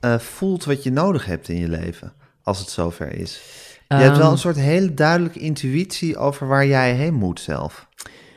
[0.00, 3.42] eh, voelt wat je nodig hebt in je leven, als het zover is.
[3.88, 7.86] Je hebt wel Ehm, een soort hele duidelijke intuïtie over waar jij heen moet zelf.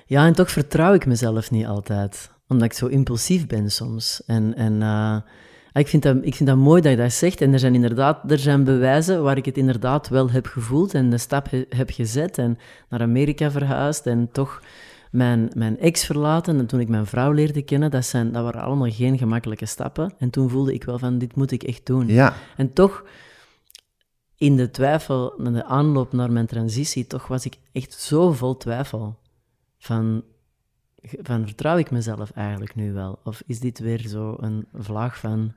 [0.06, 2.30] Ja, en toch vertrouw ik mezelf niet altijd.
[2.48, 4.22] Omdat ik zo impulsief ben soms.
[4.26, 5.18] En, en eh,
[5.74, 7.42] ik, vind dat, ik vind dat mooi dat je dat zegt.
[7.42, 11.10] En er zijn inderdaad er zijn bewijzen waar ik het inderdaad wel heb gevoeld en
[11.10, 12.58] de stap he- heb gezet en
[12.90, 14.62] naar Amerika verhuisd en toch
[15.12, 16.60] mijn, mijn ex verlaten.
[16.60, 20.14] En toen ik mijn vrouw leerde kennen, dat, zijn, dat waren allemaal geen gemakkelijke stappen.
[20.18, 22.08] En toen voelde ik wel van, dit moet ik echt doen.
[22.08, 23.04] Ja, En toch,
[24.38, 28.58] in de twijfel, in de aanloop naar mijn transitie, toch was ik echt zo vol
[28.58, 29.20] twijfel.
[29.80, 30.24] Van,
[31.02, 33.20] van vertrouw ik mezelf eigenlijk nu wel?
[33.24, 35.54] Of is dit weer zo een vlaag van,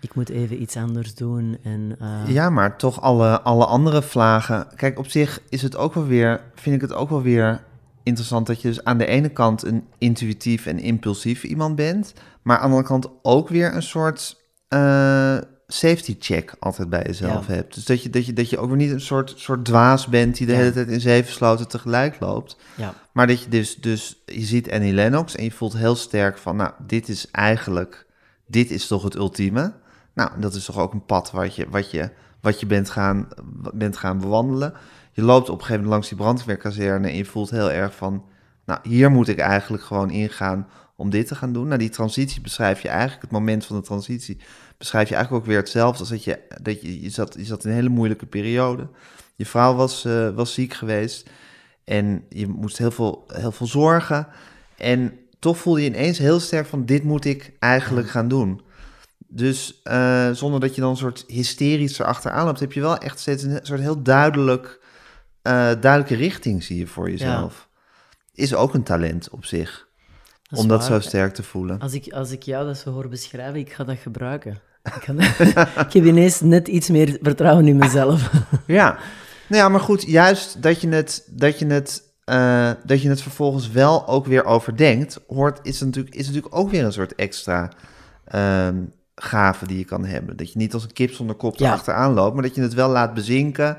[0.00, 1.58] ik moet even iets anders doen?
[1.62, 4.66] En, eh, ja maar toch alle, alle andere vlagen.
[4.76, 7.64] Kijk, op zich is het ook wel weer, vind ik het ook wel weer
[8.02, 12.56] interessant dat je dus aan de ene kant een intuïtief en impulsief iemand bent, maar
[12.56, 15.36] aan de andere kant ook weer een soort eh,
[15.66, 17.54] safety check altijd bij jezelf Ja.
[17.54, 17.74] hebt.
[17.74, 20.36] Dus dat je, dat, je, dat je ook weer niet een soort, soort dwaas bent
[20.36, 20.58] die de Ja.
[20.58, 22.56] hele tijd in zeven sloten tegelijk loopt.
[22.76, 26.38] ja, Maar dat je dus, dus je ziet Annie Lennox en je voelt heel sterk
[26.38, 28.06] van, nou, dit is eigenlijk,
[28.46, 29.72] dit is toch het ultieme.
[30.14, 33.28] Nou, dat is toch ook een pad wat je, wat je, wat je bent, gaan,
[33.74, 34.72] bent gaan bewandelen.
[35.12, 38.24] Je loopt op een gegeven moment langs die brandweerkazerne en je voelt heel erg van,
[38.66, 41.66] nou, hier moet ik eigenlijk gewoon ingaan om dit te gaan doen.
[41.66, 44.40] Nou, die transitie beschrijf je eigenlijk, het moment van de transitie,
[44.78, 47.64] beschrijf je eigenlijk ook weer hetzelfde als dat je, dat je, je zat, je zat
[47.64, 48.88] in een hele moeilijke periode.
[49.36, 51.30] Je vrouw was, eh, was ziek geweest.
[51.84, 54.26] En je moest heel veel, heel veel zorgen.
[54.76, 58.60] En toch voelde je ineens heel sterk van dit moet ik eigenlijk gaan doen.
[59.28, 63.18] Dus eh, zonder dat je dan een soort hysterisch erachteraan loopt, heb je wel echt
[63.18, 64.80] steeds een soort heel duidelijk,
[65.42, 67.68] duidelijke richting zie je voor jezelf.
[68.34, 69.88] Is ook een talent op zich,
[70.42, 71.78] dat om dat zo sterk te voelen.
[71.80, 74.60] Als ik, als ik jou dat zo hoor beschrijven, ik ga dat gebruiken.
[74.82, 78.30] Ik, ga dat- ik heb ineens net iets meer vertrouwen in mezelf.
[78.66, 78.98] Ja,
[79.48, 83.22] nou ja, maar goed, juist dat je het, dat je het, eh, dat je het
[83.22, 87.70] vervolgens wel ook weer overdenkt, hoort, is natuurlijk, is natuurlijk ook weer een soort extra
[88.24, 88.76] ehm,
[89.14, 90.36] gave die je kan hebben.
[90.36, 91.72] Dat je niet als een kip zonder kop Ja.
[91.72, 93.78] achteraan loopt, maar dat je het wel laat bezinken,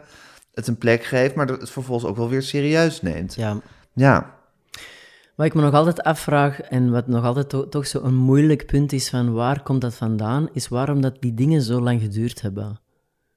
[0.54, 3.34] het een plek geeft, maar het vervolgens ook wel weer serieus neemt.
[3.36, 3.58] ja,
[3.94, 4.36] Ja,
[5.36, 8.92] Wat ik me nog altijd afvraag, en wat nog altijd to- toch zo'n moeilijk punt
[8.94, 12.80] is van waar komt dat vandaan, is waarom dat die dingen zo lang geduurd hebben.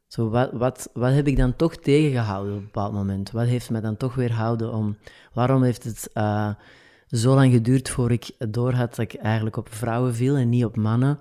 [0.07, 3.31] Zo, wat, wat, wat heb ik dan toch tegengehouden op een bepaald moment?
[3.31, 4.97] Wat heeft mij dan toch weerhouden om...
[5.33, 6.49] Waarom heeft het eh,
[7.09, 10.77] zo lang geduurd voor ik doorhad dat ik eigenlijk op vrouwen viel en niet op
[10.77, 11.19] mannen?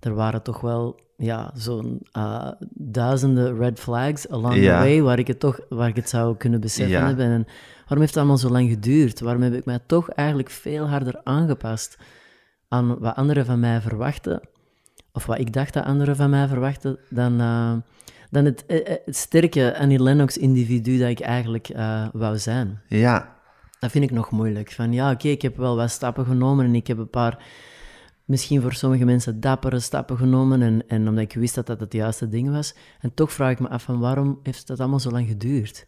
[0.00, 4.78] Er waren toch wel ja, zo'n eh, duizenden red flags along Ja.
[4.78, 7.06] the way waar ik het toch waar ik het zou kunnen beseffen Ja.
[7.06, 7.24] hebben.
[7.26, 7.44] En
[7.76, 9.20] waarom heeft het allemaal zo lang geduurd?
[9.20, 11.98] Waarom heb ik mij toch eigenlijk veel harder aangepast
[12.68, 14.40] aan wat anderen van mij verwachten?
[15.12, 17.72] Of wat ik dacht dat anderen van mij verwachten, dan, eh,
[18.30, 21.68] dan het, eh, het sterke Annie Lennox-individu dat ik eigenlijk
[22.12, 22.80] wou zijn.
[22.88, 23.34] ja,
[23.80, 24.72] Dat vind ik nog moeilijk.
[24.72, 27.44] Van ja, oké, ik heb wel wat stappen genomen en ik heb een paar,
[28.26, 30.62] misschien voor sommige mensen dappere stappen genomen.
[30.62, 32.74] En, en omdat ik wist dat dat het juiste ding was.
[33.00, 35.86] En toch vraag ik me af van waarom heeft dat allemaal zo lang geduurd?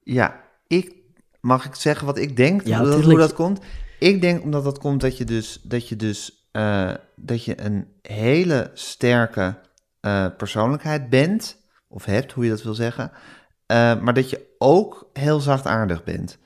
[0.00, 0.94] Ja, ik
[1.40, 3.60] mag ik zeggen wat ik denk Ja, hoe, dat komt.
[3.98, 7.86] Ik denk omdat dat komt dat je dus dat je dus eh, dat je een
[8.02, 9.58] hele sterke
[10.00, 11.56] eh, persoonlijkheid bent
[11.88, 13.10] of hebt, hoe je dat wil zeggen,
[13.66, 16.38] eh, maar dat je ook heel zachtaardig bent.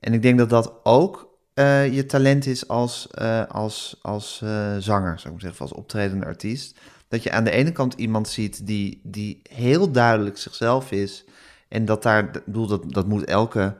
[0.00, 1.29] En ik denk dat dat ook
[1.60, 6.26] eh, je talent is als, eh, als, als eh, zanger, zou ik zeggen, als optredende
[6.26, 6.78] artiest.
[7.08, 11.24] Dat je aan de ene kant iemand ziet die, die heel duidelijk zichzelf is.
[11.68, 13.76] En dat daar, ik bedoel, dat, dat moet elke,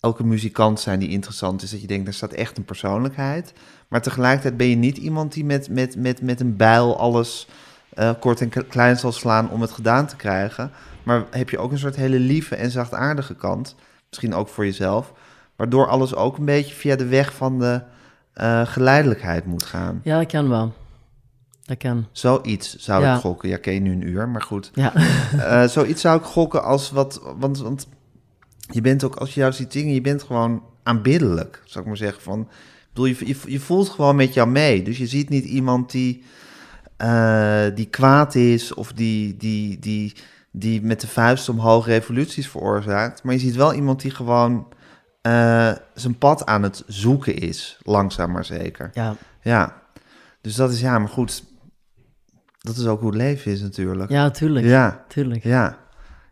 [0.00, 1.70] elke muzikant zijn die interessant is.
[1.70, 3.52] Dat je denkt, daar staat echt een persoonlijkheid.
[3.88, 7.46] Maar tegelijkertijd ben je niet iemand die met, met, met, met een bijl alles
[8.20, 10.70] kort en klein zal slaan om het gedaan te krijgen.
[11.02, 13.74] Maar heb je ook een soort hele lieve en zachtaardige kant.
[14.08, 15.12] Misschien ook voor jezelf.
[15.62, 17.80] Waardoor alles ook een beetje via de weg van de
[18.32, 20.00] eh, geleidelijkheid moet gaan.
[20.04, 20.72] Ja, dat kan wel.
[21.64, 22.06] Dat kan.
[22.12, 23.14] Zoiets zou Ja.
[23.14, 23.48] ik gokken.
[23.48, 24.70] Ja, ken je nu een uur, maar goed.
[24.74, 24.92] Ja,
[25.38, 27.22] Eh, zoiets zou ik gokken als wat...
[27.38, 27.86] Want, want
[28.70, 31.96] je bent ook, als je jou ziet zingen, je bent gewoon aanbiddelijk, zou ik maar
[31.96, 32.22] zeggen.
[32.22, 32.48] Van,
[32.88, 34.82] bedoel, je, je, je voelt gewoon met jou mee.
[34.82, 36.24] Dus je ziet niet iemand die,
[36.96, 40.12] eh, die kwaad is of die, die, die,
[40.50, 43.22] die met de vuist omhoog revoluties veroorzaakt.
[43.22, 44.66] Maar je ziet wel iemand die gewoon
[45.22, 48.90] eh, zijn pad aan het zoeken is, langzaam maar zeker.
[48.94, 49.82] ja, Ja,
[50.40, 51.44] dus dat is ja, maar goed.
[52.58, 54.10] Dat is ook hoe het leven is natuurlijk.
[54.10, 54.66] ja tuurlijk.
[54.66, 55.44] ja, tuurlijk.
[55.44, 55.78] ja.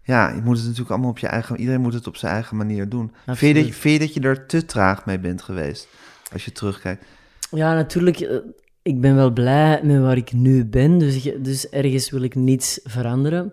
[0.02, 1.56] ja, je moet het natuurlijk allemaal op je eigen...
[1.60, 3.12] Iedereen moet het op zijn eigen manier doen.
[3.26, 5.88] Vind je, dat, je- vind je dat je er te traag mee bent geweest?
[6.32, 7.04] Als je terugkijkt.
[7.50, 8.20] Ja, natuurlijk.
[8.20, 8.36] eh,
[8.82, 12.80] Ik ben wel blij met waar ik nu ben, dus, dus ergens wil ik niets
[12.84, 13.52] veranderen.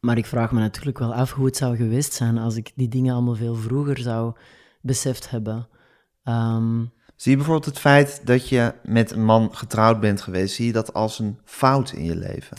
[0.00, 2.88] Maar ik vraag me natuurlijk wel af hoe het zou geweest zijn als ik die
[2.88, 4.32] dingen allemaal veel vroeger zou
[4.80, 5.68] beseft hebben.
[6.22, 6.84] Ehm,
[7.16, 10.54] Zie je bijvoorbeeld het feit dat je met een man getrouwd bent geweest...
[10.54, 12.56] zie je dat als een fout in je leven?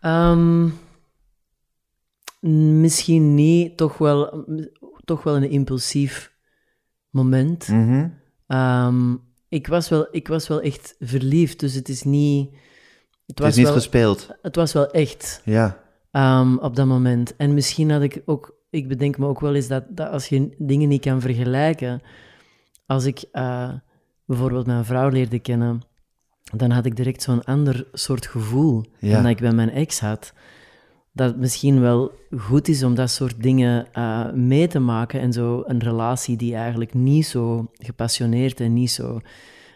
[0.00, 0.68] Ehm,
[2.80, 4.44] misschien niet, toch wel,
[5.04, 6.32] toch wel een impulsief
[7.10, 7.68] moment.
[7.68, 8.08] Mhm.
[8.46, 9.14] Ehm,
[9.48, 12.50] ik, was wel, ik was wel echt verliefd, dus het is niet...
[12.50, 12.60] Het
[13.26, 14.28] Het was, is niet wel, gespeeld.
[14.42, 15.82] het was wel echt Ja.
[16.60, 17.36] op dat moment.
[17.36, 18.56] En misschien had ik ook...
[18.70, 22.00] Ik bedenk me ook wel eens dat, dat als je dingen niet kan vergelijken...
[22.86, 23.70] Als ik eh,
[24.24, 25.80] bijvoorbeeld mijn vrouw leerde kennen,
[26.56, 29.12] dan had ik direct zo'n ander soort gevoel Ja.
[29.12, 30.32] dan dat ik bij mijn ex had.
[31.12, 35.32] Dat het misschien wel goed is om dat soort dingen eh, mee te maken en
[35.32, 39.20] zo een relatie die eigenlijk niet zo gepassioneerd en niet zo,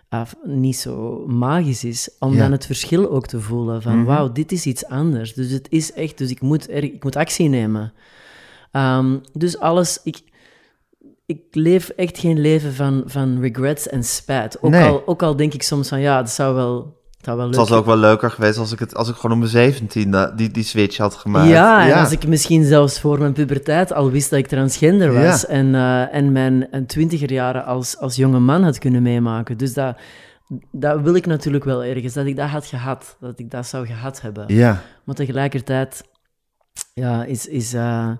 [0.09, 2.39] af- niet zo magisch is, om Ja.
[2.39, 4.05] dan het verschil ook te voelen van Mhm.
[4.07, 5.35] wauw, dit is iets anders.
[5.35, 7.93] Dus het is echt, dus ik moet, er, ik moet actie nemen.
[8.73, 10.21] Ehm, dus alles, ik,
[11.27, 14.63] ik leef echt geen leven van, van regrets en spijt.
[14.63, 14.89] Ook, Nee.
[14.89, 17.59] al, ook al denk ik soms van ja, het zou wel, het zou wel leuk
[17.59, 20.33] Het was ook wel leuker geweest als ik, het, als ik gewoon om mijn zeventiende
[20.37, 21.49] die, die switch had gemaakt.
[21.49, 25.41] Ja, en als ik misschien zelfs voor mijn puberteit al wist dat ik transgender was
[25.41, 25.47] Ja.
[25.49, 29.57] en, eh, en mijn een twintiger jaren als, als jonge man had kunnen meemaken.
[29.59, 29.97] Dus dat,
[30.73, 33.87] dat wil ik natuurlijk wel ergens, dat ik dat had gehad, dat ik dat zou
[33.87, 34.45] gehad hebben.
[34.49, 36.03] Ja, Maar tegelijkertijd,
[36.95, 37.47] ja, is...
[37.47, 38.11] is eh,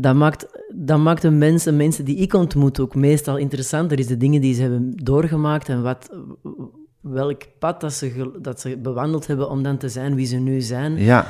[0.00, 3.98] dat maakt, dat maakt de mensen, mensen die ik ontmoet ook meestal interessanter.
[3.98, 6.08] Is de dingen die ze hebben doorgemaakt en wat,
[7.00, 10.60] welk pad dat ze, dat ze bewandeld hebben om dan te zijn wie ze nu
[10.60, 10.96] zijn.
[10.96, 11.26] ja.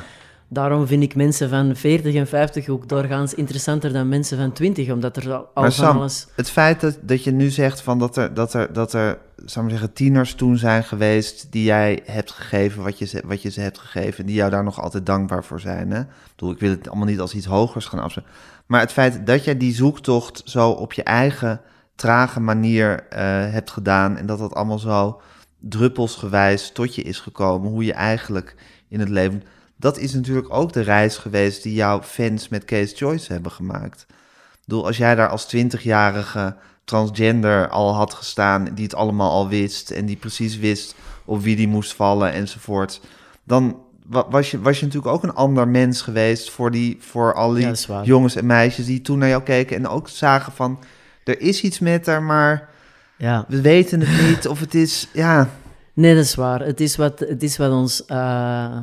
[0.51, 4.91] Daarom vind ik mensen van 40 en 50 ook doorgaans interessanter dan mensen van 20,
[4.91, 6.27] omdat er al, Maar Sam, alles.
[6.35, 9.65] het feit dat, dat je nu zegt van dat er, dat er, dat er zou
[9.65, 13.49] maar zeggen, tieners toen zijn geweest die jij hebt gegeven wat je, ze, wat je
[13.49, 15.91] ze hebt gegeven, die jou daar nog altijd dankbaar voor zijn.
[15.91, 15.99] Hè?
[15.99, 18.33] Ik bedoel, ik wil het allemaal niet als iets hogers gaan afzetten.
[18.65, 21.61] Maar het feit dat jij die zoektocht zo op je eigen
[21.95, 23.19] trage manier eh,
[23.51, 25.21] hebt gedaan en dat dat allemaal zo
[25.59, 28.55] druppelsgewijs tot je is gekomen, hoe je eigenlijk
[28.87, 29.43] in het leven.
[29.79, 34.05] Dat is natuurlijk ook de reis geweest die jouw fans met Case Choice hebben gemaakt.
[34.09, 39.47] Ik bedoel, als jij daar als twintigjarige transgender al had gestaan, die het allemaal al
[39.49, 43.01] wist en die precies wist op wie die moest vallen enzovoort,
[43.43, 47.33] dan wa- was je, was je natuurlijk ook een ander mens geweest voor, die, voor
[47.33, 50.79] al die Ja, jongens en meisjes die toen naar jou keken en ook zagen van,
[51.23, 52.69] er is iets met haar, maar
[53.17, 53.45] Ja.
[53.47, 55.49] we weten het niet of het is, ja,
[55.93, 56.59] Nee, dat is waar.
[56.59, 58.77] Het is wat, het is wat, ons, eh,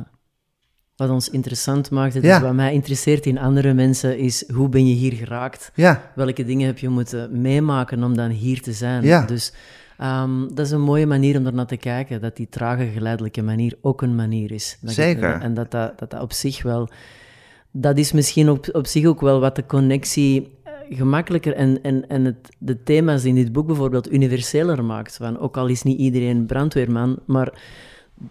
[0.97, 2.13] wat ons interessant maakt.
[2.13, 2.41] Het Ja.
[2.41, 5.71] wat mij interesseert in andere mensen, is hoe ben je hier geraakt?
[5.75, 9.03] ja, Welke dingen heb je moeten meemaken om dan hier te zijn?
[9.03, 9.25] Ja.
[9.25, 9.53] Dus
[9.97, 13.41] ehm, dat is een mooie manier om er naar te kijken, dat die trage, geleidelijke
[13.41, 14.77] manier ook een manier is.
[14.81, 15.41] Dat ik- Zeker.
[15.41, 16.89] en dat dat, dat dat op zich wel...
[17.71, 22.07] Dat is misschien op, op zich ook wel wat de connectie eh, gemakkelijker en, en,
[22.09, 25.15] en het, de thema's in dit boek bijvoorbeeld universeler maakt.
[25.17, 27.53] Van, ook al is niet iedereen brandweerman, maar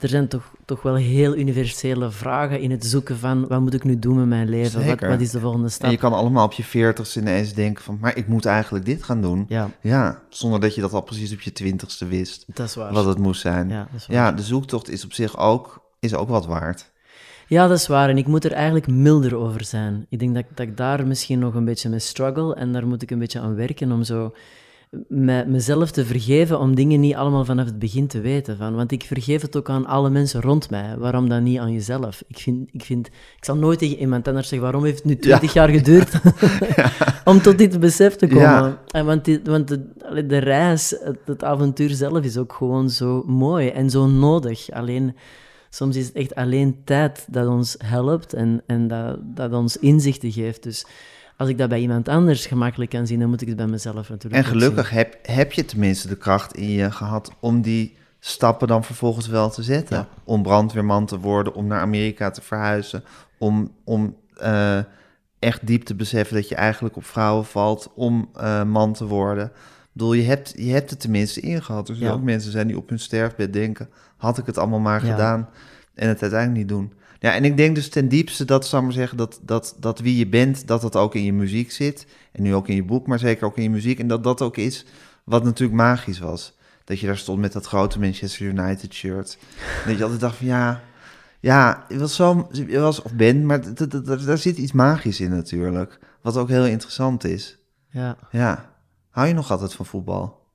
[0.01, 3.85] er zijn toch, toch wel heel universele vragen in het zoeken van wat moet ik
[3.85, 4.87] nu doen met mijn leven?
[4.87, 5.85] Wat, wat is de volgende stap?
[5.85, 9.03] en je kan allemaal op je veertigste ineens denken van, maar ik moet eigenlijk dit
[9.03, 9.45] gaan doen.
[9.49, 12.93] Ja, Ja, zonder dat je dat al precies op je twintigste wist, dat is waar.
[12.93, 13.69] wat het moest zijn.
[13.69, 13.89] Ja.
[14.09, 16.95] Ja, de zoektocht is op zich ook, is ook wat waard.
[17.49, 18.09] Ja, dat is waar.
[18.09, 20.07] En ik moet er eigenlijk milder over zijn.
[20.09, 22.55] Ik denk dat, dat ik daar misschien nog een beetje mee struggle.
[22.55, 24.33] En daar moet ik een beetje aan werken om zo
[25.09, 28.57] me- mezelf te vergeven om dingen niet allemaal vanaf het begin te weten.
[28.57, 28.75] Van.
[28.75, 30.97] Want ik vergeef het ook aan alle mensen rond mij.
[30.99, 32.23] Waarom dan niet aan jezelf?
[32.29, 35.17] Ik, vind, ik, vind, ik zal nooit tegen iemand anders zeggen, waarom heeft het nu
[35.17, 36.21] twintig jaar geduurd
[37.25, 38.43] om tot dit besef te komen?
[38.43, 38.83] Ja.
[38.87, 43.91] En want want de, reis, het, het avontuur zelf is ook gewoon zo mooi en
[43.91, 44.71] zo nodig.
[44.71, 45.15] Alleen...
[45.71, 50.33] Soms is het echt alleen tijd dat ons helpt en, en dat, dat ons inzichten
[50.33, 50.63] geeft.
[50.63, 50.87] Dus
[51.37, 54.09] als ik dat bij iemand anders gemakkelijk kan zien, dan moet ik het bij mezelf
[54.09, 58.69] natuurlijk En gelukkig heb, heb je tenminste de kracht in je gehad om die stappen
[58.69, 59.97] dan vervolgens wel te zetten.
[59.97, 60.09] Ja.
[60.25, 63.05] Om brandweerman te worden, om naar Amerika te verhuizen,
[63.39, 64.79] om, om eh,
[65.39, 69.45] echt diep te beseffen dat je eigenlijk op vrouwen valt, om eh, man te worden.
[69.45, 71.87] Ik bedoel, je hebt, je hebt het tenminste ingehad.
[71.87, 72.13] Dus er Ja.
[72.13, 75.11] ook mensen zijn die op hun sterfbed denken, had ik het allemaal maar Ja.
[75.11, 75.49] gedaan
[75.95, 76.93] en het uiteindelijk niet doen.
[77.19, 79.99] Ja, en ik denk dus ten diepste dat, zal ik maar zeggen, dat, dat, dat
[79.99, 82.07] wie je bent, dat dat ook in je muziek zit.
[82.33, 83.99] En nu ook in je boek, maar zeker ook in je muziek.
[83.99, 84.87] En dat dat ook is
[85.25, 86.55] wat natuurlijk magisch was.
[86.85, 89.39] Dat je daar stond met dat grote Manchester United shirt.
[89.85, 90.83] En dat je altijd dacht van ja,
[91.41, 93.75] Ja, je was zo, je was of bent, maar
[94.25, 95.99] daar zit iets magisch in natuurlijk.
[96.23, 97.59] Wat ook heel interessant is.
[97.91, 98.17] Ja.
[98.31, 98.75] Ja.
[99.11, 100.46] Hou je nog altijd van voetbal?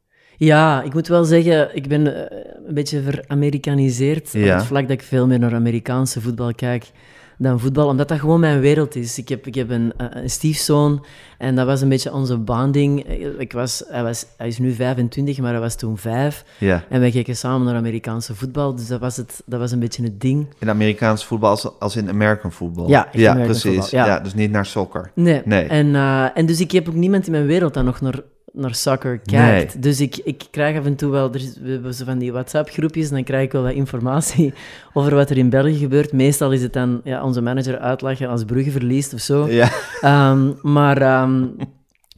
[0.46, 2.38] Ja, ik moet wel zeggen, ik ben eh,
[2.68, 4.28] een beetje veramerikaniseerd.
[4.28, 4.56] Op Ja.
[4.56, 6.92] het vlak dat ik veel meer naar Amerikaanse voetbal kijk
[7.38, 9.18] dan voetbal, omdat dat gewoon mijn wereld is.
[9.18, 11.06] Ik heb, ik heb een, eh, een stiefzoon
[11.38, 13.04] en dat was een beetje onze bonding.
[13.38, 16.44] Ik was, hij, was, hij is nu 25, maar hij was toen vijf.
[16.58, 16.84] Ja.
[16.90, 20.04] En wij keken samen naar Amerikaanse voetbal, dus dat was, het, dat was een beetje
[20.04, 20.48] het ding.
[20.60, 22.90] In Amerikaans voetbal als, als in American voetbal?
[22.90, 23.90] Ja, American precies.
[23.90, 24.06] ja.
[24.06, 24.20] Ja.
[24.20, 25.12] dus niet naar soccer.
[25.16, 25.42] Nee.
[25.46, 25.64] Nee.
[25.66, 28.20] En, eh, en dus ik heb ook niemand in mijn wereld dat nog naar,
[28.54, 29.82] naar soccer kijkt.
[29.82, 31.34] Dus ik, ik krijg af en toe wel...
[31.34, 34.54] Er we hebben zo van die WhatsApp-groepjes en dan krijg ik wel wat informatie
[34.94, 36.14] over wat er in België gebeurt.
[36.14, 39.48] Meestal is het dan ja, onze manager uitlachen als Brugge verliest of zo.
[39.48, 39.70] Ja.
[40.02, 41.46] Ehm, maar, ehm,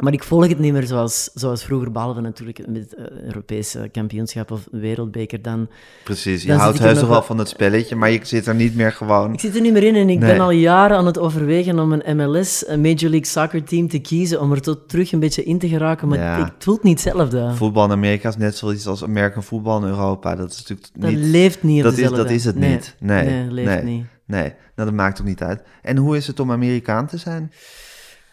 [0.03, 4.51] maar ik volg het niet meer zoals, zoals vroeger, behalve natuurlijk met eh, Europese kampioenschap
[4.51, 5.41] of wereldbeker.
[5.41, 5.67] Dan,
[6.03, 6.41] Precies.
[6.41, 8.75] Je Dan houdt ik heus nog wel van het spelletje, maar je zit er niet
[8.75, 9.33] meer gewoon...
[9.33, 10.31] ik zit er niet meer in en ik Nee.
[10.31, 13.99] ben al jaren aan het overwegen om een MLS, een Major League Soccer team te
[13.99, 16.37] kiezen, om er tot terug een beetje in te geraken, maar Ja.
[16.37, 17.51] ik het voelt niet hetzelfde.
[17.55, 20.35] Voetbal in Amerika is net zoiets als American voetbal in Europa.
[20.35, 21.19] Dat is natuurlijk Dat niet...
[21.19, 22.23] leeft niet op dat is- dezelfde...
[22.23, 22.95] dat is het nee, niet.
[22.99, 23.83] Nee, Nee, leeft nee.
[23.95, 24.05] niet.
[24.25, 25.61] Nee, nou, dat maakt ook niet uit.
[25.81, 27.51] En hoe is het om Amerikaan te zijn?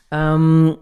[0.08, 0.72] Ehm,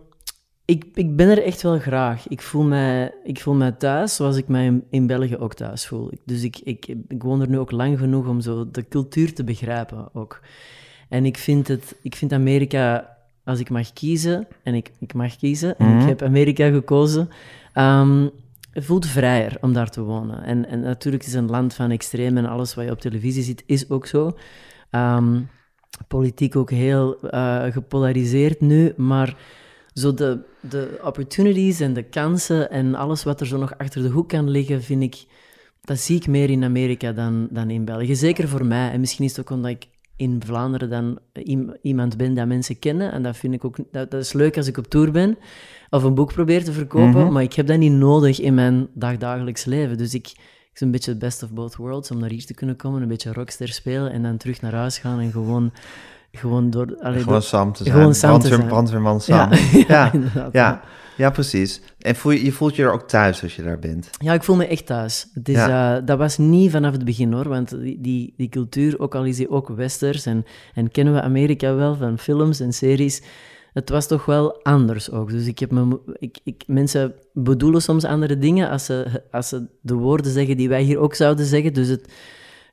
[0.69, 2.29] ik, ik ben er echt wel graag.
[2.29, 5.87] Ik voel mij, ik voel mij thuis zoals ik mij in, in België ook thuis
[5.87, 6.11] voel.
[6.25, 9.45] Dus ik, ik, ik woon er nu ook lang genoeg om zo de cultuur te
[9.45, 10.41] begrijpen ook.
[11.09, 15.37] En ik vind, het, ik vind Amerika, als ik mag kiezen, en ik, ik mag
[15.37, 16.01] kiezen, en Mhm.
[16.01, 17.29] ik heb Amerika gekozen,
[17.73, 18.29] ehm,
[18.73, 20.43] het voelt vrijer om daar te wonen.
[20.43, 23.43] En, en natuurlijk is het een land van extreem en alles wat je op televisie
[23.43, 24.37] ziet is ook zo.
[24.91, 25.41] Ehm,
[26.09, 29.37] politiek ook heel eh, gepolariseerd nu, maar
[29.99, 34.09] zo de, de opportunities en de kansen en alles wat er zo nog achter de
[34.09, 35.25] hoek kan liggen, vind ik,
[35.81, 38.15] dat zie ik meer in Amerika dan, dan in België.
[38.15, 38.91] Zeker voor mij.
[38.91, 39.87] En misschien is het ook omdat ik
[40.17, 43.13] in Vlaanderen dan iem- iemand ben dat mensen kennen.
[43.13, 45.39] En dat vind ik ook, dat, dat is leuk als ik op tour ben
[45.91, 47.33] of een boek probeer te verkopen, Mhm.
[47.33, 49.99] maar ik heb dat niet nodig in mijn dagdagelijks leven.
[49.99, 50.35] Dus ik, ik
[50.75, 53.09] is een beetje het best of both worlds om naar hier te kunnen komen, een
[53.09, 55.73] beetje rockster spelen en dan terug naar huis gaan en gewoon,
[56.39, 56.97] gewoon door...
[57.01, 57.97] allee, Gewoon door- Sam te zijn.
[57.97, 58.67] Gewoon Sam te zijn.
[58.67, 59.49] Brandweerman Sam.
[59.89, 60.13] Ja,
[60.53, 60.81] Ja,
[61.17, 61.81] ja, precies.
[61.99, 64.11] En voel je, je voelt je er ook thuis als je daar bent.
[64.19, 65.27] Ja, ik voel me echt thuis.
[65.35, 65.97] Het is, Ja.
[65.97, 69.25] eh, dat was niet vanaf het begin hoor, want die, die, die cultuur, ook al
[69.25, 73.23] is die ook westers en, en kennen we Amerika wel van films en series,
[73.73, 75.31] het was toch wel anders ook.
[75.31, 79.67] Dus ik heb me, ik, ik, mensen bedoelen soms andere dingen als ze, als ze
[79.81, 81.73] de woorden zeggen die wij hier ook zouden zeggen.
[81.73, 82.13] Dus het,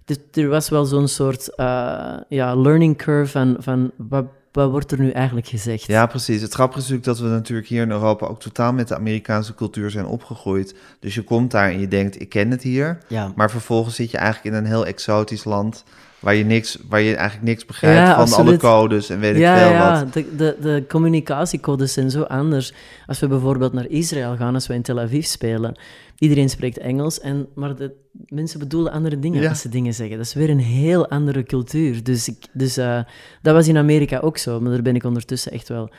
[0.06, 4.92] het- er was wel zo'n soort eh, ja, learning curve van, van wat, wat wordt
[4.92, 5.86] er nu eigenlijk gezegd.
[5.86, 6.42] Ja, precies.
[6.42, 9.56] Het grappige is natuurlijk dat we natuurlijk hier in Europa ook totaal met de Amerikaanse
[9.56, 10.76] cultuur zijn opgegroeid.
[11.00, 12.98] Dus je komt daar en je denkt, ik ken het hier.
[13.08, 13.32] Ja.
[13.36, 15.84] Maar vervolgens zit je eigenlijk in een heel exotisch land
[16.20, 18.48] waar je, niks, waar je eigenlijk niks begrijpt Ja, van absoluut.
[18.48, 20.14] alle codes en weet ik veel ja, wat.
[20.14, 22.74] De, de, de communicatiecodes zijn zo anders.
[23.08, 25.76] Als we bijvoorbeeld naar Israël gaan, als we in Tel Aviv spelen,
[26.18, 27.94] iedereen spreekt Engels, en, maar de
[28.28, 29.50] mensen bedoelen andere dingen Ja.
[29.50, 30.18] als ze dingen zeggen.
[30.18, 32.04] Dat is weer een heel andere cultuur.
[32.04, 33.00] Dus, ik, dus eh,
[33.42, 35.90] dat was in Amerika ook zo, maar daar ben ik ondertussen echt wel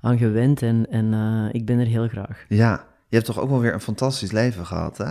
[0.00, 2.44] aan gewend en, en eh, ik ben er heel graag.
[2.48, 5.04] Ja, je hebt toch ook wel weer een fantastisch leven gehad, hè?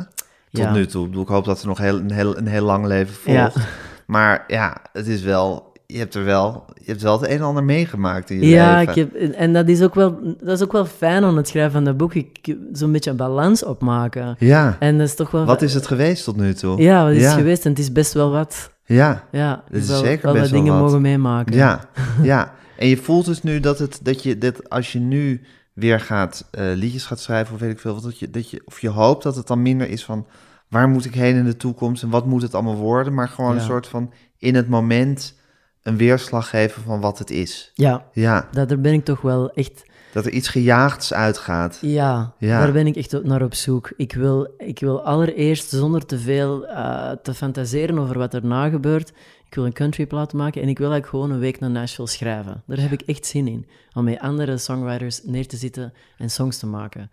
[0.52, 0.72] Tot Ja.
[0.74, 1.22] nu toe.
[1.22, 3.52] Ik, hoop dat er nog heel, een, heel, een heel lang leven Ja.
[3.52, 3.68] volgt.
[4.06, 5.65] Maar ja, het is wel...
[5.88, 6.66] Je hebt er wel...
[6.74, 8.90] Je hebt wel het een en ander meegemaakt in je Ja, leven.
[8.90, 11.72] ik heb, en dat is, ook wel, dat is ook wel fijn aan het schrijven
[11.72, 12.14] van dat boek.
[12.14, 14.36] Ik, zo'n beetje een balans opmaken.
[14.40, 14.76] Ja.
[14.80, 15.46] En dat is toch wel...
[15.46, 16.82] Wat is het geweest tot nu toe?
[16.82, 17.28] Ja, wat is Ja.
[17.30, 17.64] het geweest?
[17.66, 18.72] En het is best wel wat.
[18.86, 20.82] Ja, Ja, Dit is wel, zeker wel best wel dingen wat.
[20.84, 21.56] mogen meemaken.
[21.56, 21.90] ja,
[22.22, 22.54] ja.
[22.78, 25.42] En je voelt dus nu dat, het, dat, je, dat als je nu
[25.74, 28.80] weer gaat eh, liedjes gaat schrijven of weet ik veel, dat je, dat je, of
[28.82, 30.26] je hoopt dat het dan minder is van
[30.68, 33.54] waar moet ik heen in de toekomst en wat moet het allemaal worden, maar gewoon
[33.54, 33.58] Ja.
[33.60, 35.34] een soort van in het moment
[35.86, 37.72] een weerslag geven van wat het is.
[37.74, 39.84] Ja, Ja, dat, daar ben ik toch wel echt...
[40.14, 41.78] dat er iets gejaagds uitgaat.
[41.82, 42.60] Ja, Ja.
[42.60, 43.94] daar ben ik echt naar op zoek.
[43.98, 49.10] Ik wil, ik wil allereerst, zonder te veel eh, te fantaseren over wat erna gebeurt,
[49.48, 52.64] ik wil een countryplaat maken en ik wil eigenlijk gewoon een week naar Nashville schrijven.
[52.66, 56.58] Daar heb ik echt zin in, om met andere songwriters neer te zitten en songs
[56.58, 57.12] te maken.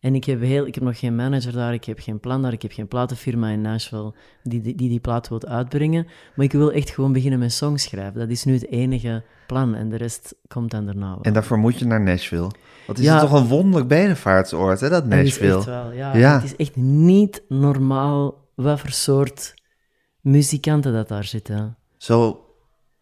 [0.00, 2.52] En ik heb, heel, ik heb nog geen manager daar, ik heb geen plan daar,
[2.52, 6.06] ik heb geen platenfirma in Nashville die die, die, die plaat wil uitbrengen.
[6.34, 8.20] Maar ik wil echt gewoon beginnen met songs schrijven.
[8.20, 11.22] Dat is nu het enige plan en de rest komt dan daarna wel.
[11.22, 12.50] En daarvoor moet je naar Nashville.
[12.86, 13.12] Wat is Ja.
[13.20, 15.56] het toch een wonderlijk benevaartsoord, hè, dat Dat is Nashville.
[15.56, 16.16] echt wel, ja.
[16.16, 16.34] Ja.
[16.34, 19.54] Het is echt niet normaal wat voor soort
[20.20, 21.76] muzikanten dat daar zitten.
[21.96, 22.44] Zo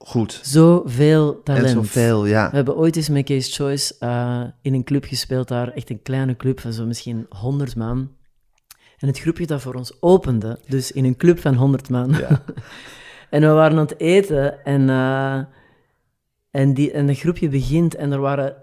[0.08, 0.40] goed.
[0.42, 1.66] Zoveel talent.
[1.66, 2.50] En zoveel, ja.
[2.50, 6.02] We hebben ooit eens met Case Choice eh, in een club gespeeld daar, echt een
[6.02, 8.10] kleine club van zo misschien 100 man.
[8.98, 12.42] En het groepje dat voor ons opende, dus in een club van 100 man, Ja.
[13.30, 15.40] En we waren aan het eten en, eh,
[16.50, 18.56] en, die, en een groepje begint en er waren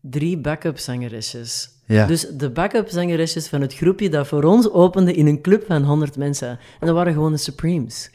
[0.00, 1.68] drie backup zangeresjes.
[1.86, 2.06] Ja.
[2.06, 5.82] Dus de backup zangeresjes van het groepje dat voor ons opende in een club van
[5.84, 6.48] 100 mensen.
[6.48, 8.10] En dat waren gewoon de Supremes.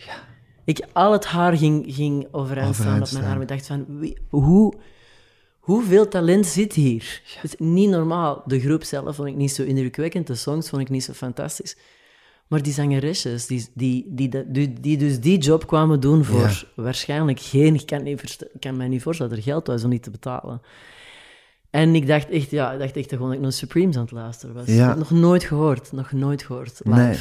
[0.68, 3.42] Ik, al het haar ging, ging overeind staan op mijn arm.
[3.42, 4.74] Ik dacht van, wie, hoe,
[5.60, 7.22] hoeveel talent zit hier?
[7.42, 8.44] Het is niet normaal.
[8.46, 10.28] De groep zelf vond ik niet zo indrukwekkend.
[10.28, 11.78] De songs vond ik niet zo fantastisch.
[12.48, 17.76] Maar die zangeresjes, die, die, die, die, dus die job kwamen doen voor waarschijnlijk geen...
[17.76, 20.62] Ik kan, niet kan mij niet voorstellen dat er geld was om die te betalen.
[21.70, 24.12] En ik dacht echt, ja, ik dacht echt gewoon dat ik naar Supremes aan het
[24.12, 24.66] luisteren was.
[24.68, 24.96] Ja.
[24.96, 27.00] Nog nooit gehoord, nog nooit gehoord, live.
[27.00, 27.18] Nee.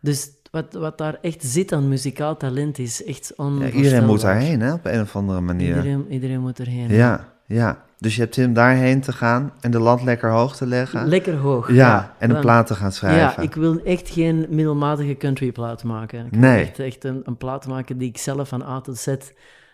[0.00, 0.30] Dus
[0.62, 3.82] wat, wat daar echt zit aan muzikaal talent is echt Ja, onvoorstelbaar.
[3.84, 5.68] iedereen moet daarheen, hè, op een of andere manier.
[5.76, 6.88] Iedereen, iedereen moet erheen.
[6.88, 7.84] Ja, ja.
[7.98, 11.06] Dus je hebt zin om daarheen te gaan en de lat lekker hoog te leggen.
[11.06, 11.72] Lekker hoog.
[11.72, 13.20] ja, en een plaat te gaan schrijven.
[13.20, 16.24] Ja, ik wil echt geen middelmatige countryplaat maken.
[16.26, 16.62] Ik wil Nee.
[16.64, 19.14] echt, echt een, een plaat maken die ik zelf van A tot Z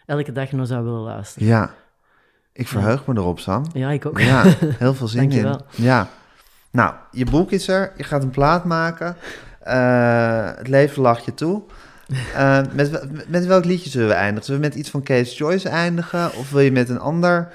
[0.07, 1.49] elke dag nog zou willen luisteren.
[1.49, 1.71] Ja.
[2.53, 3.65] Ik verheug me erop, Sam.
[3.73, 4.21] Ja, ik ook.
[4.21, 5.61] Ja, heel veel zin in.
[5.71, 6.09] Ja.
[6.71, 7.93] Nou, je boek is er.
[7.97, 9.17] Je gaat een plaat maken.
[9.65, 11.63] Eh, het leven lacht je toe.
[12.35, 14.45] Eh, met, met welk liedje zullen we eindigen?
[14.45, 16.25] Zullen we met iets van Kees Joyce eindigen?
[16.35, 17.53] Of wil je met een ander?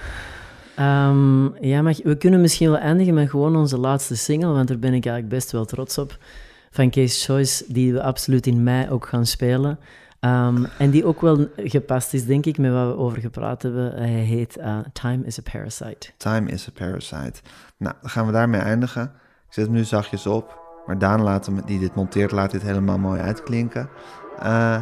[0.76, 4.80] Ehm, ja, maar we kunnen misschien wel eindigen met gewoon onze laatste single, want daar
[4.80, 6.18] ben ik eigenlijk best wel trots op.
[6.72, 9.80] Van Case Choice, die we absoluut in mei ook gaan spelen.
[10.20, 13.94] Ehm, en die ook wel gepast is, denk ik, met wat we over gepraat hebben.
[13.94, 16.10] Hij heet eh, Time is a Parasite.
[16.18, 17.42] Time is a Parasite.
[17.78, 19.04] Nou, dan gaan we daarmee eindigen.
[19.48, 20.67] Ik zet hem nu zachtjes op.
[20.88, 23.90] Maar Daan, laat hem, die dit monteert, laat dit helemaal mooi uitklinken.
[24.40, 24.74] Eh,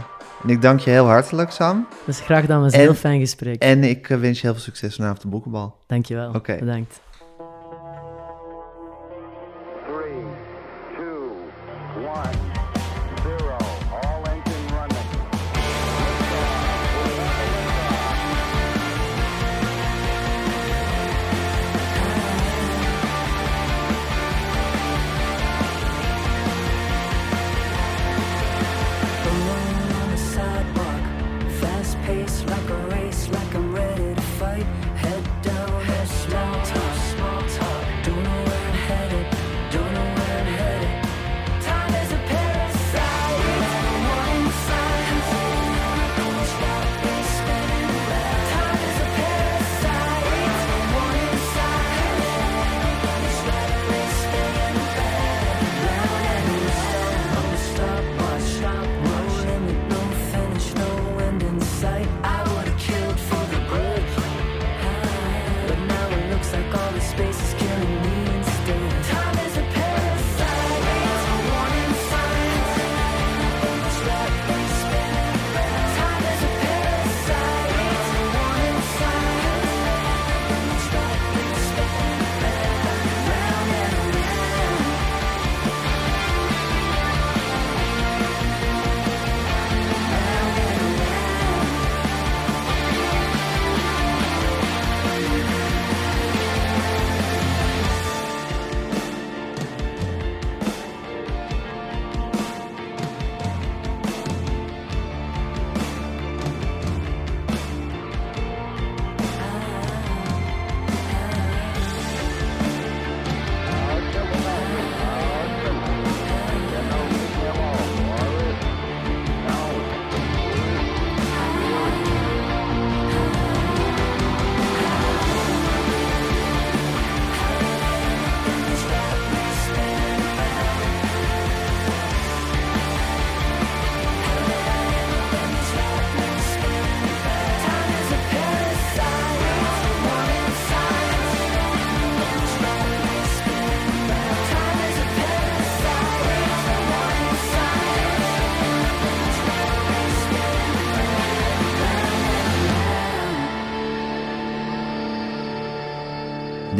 [0.43, 1.87] en ik dank je heel hartelijk, Sam.
[2.05, 3.61] Dus graag gedaan, was een En- heel fijn gesprek.
[3.61, 5.75] En ik eh, wens je heel veel succes vanavond op de boekenbal.
[5.87, 6.31] Dankjewel.
[6.33, 6.55] Oké.
[6.59, 6.99] Bedankt.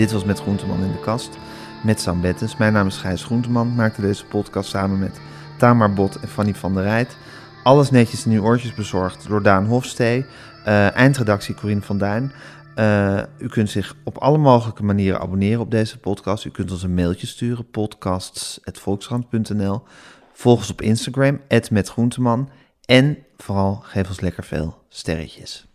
[0.06, 1.38] Dit was Met Groenteman in de kast.
[1.84, 2.58] Met Sam Bettens.
[2.58, 3.76] Mijn naam is Gijs Groenteman.
[3.76, 5.20] Maakte deze podcast samen met
[5.58, 7.18] Tamar Bot en Fanny van der Rijt.
[7.64, 10.26] Alles netjes in uw oortjes bezorgd door Daan Hofstee.
[10.66, 12.32] Eh, eindredactie Corine van Duin.
[12.76, 16.45] Eh, u kunt zich op alle mogelijke manieren abonneren op deze podcast.
[16.45, 17.70] U kunt ons een mailtje sturen.
[17.70, 19.82] podcasts.volkskrant.nl
[20.34, 21.41] Volg ons op Instagram.
[21.72, 22.49] @metgroenteman.
[22.86, 25.74] En vooral geef ons lekker veel sterretjes.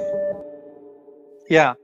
[1.51, 1.75] ja,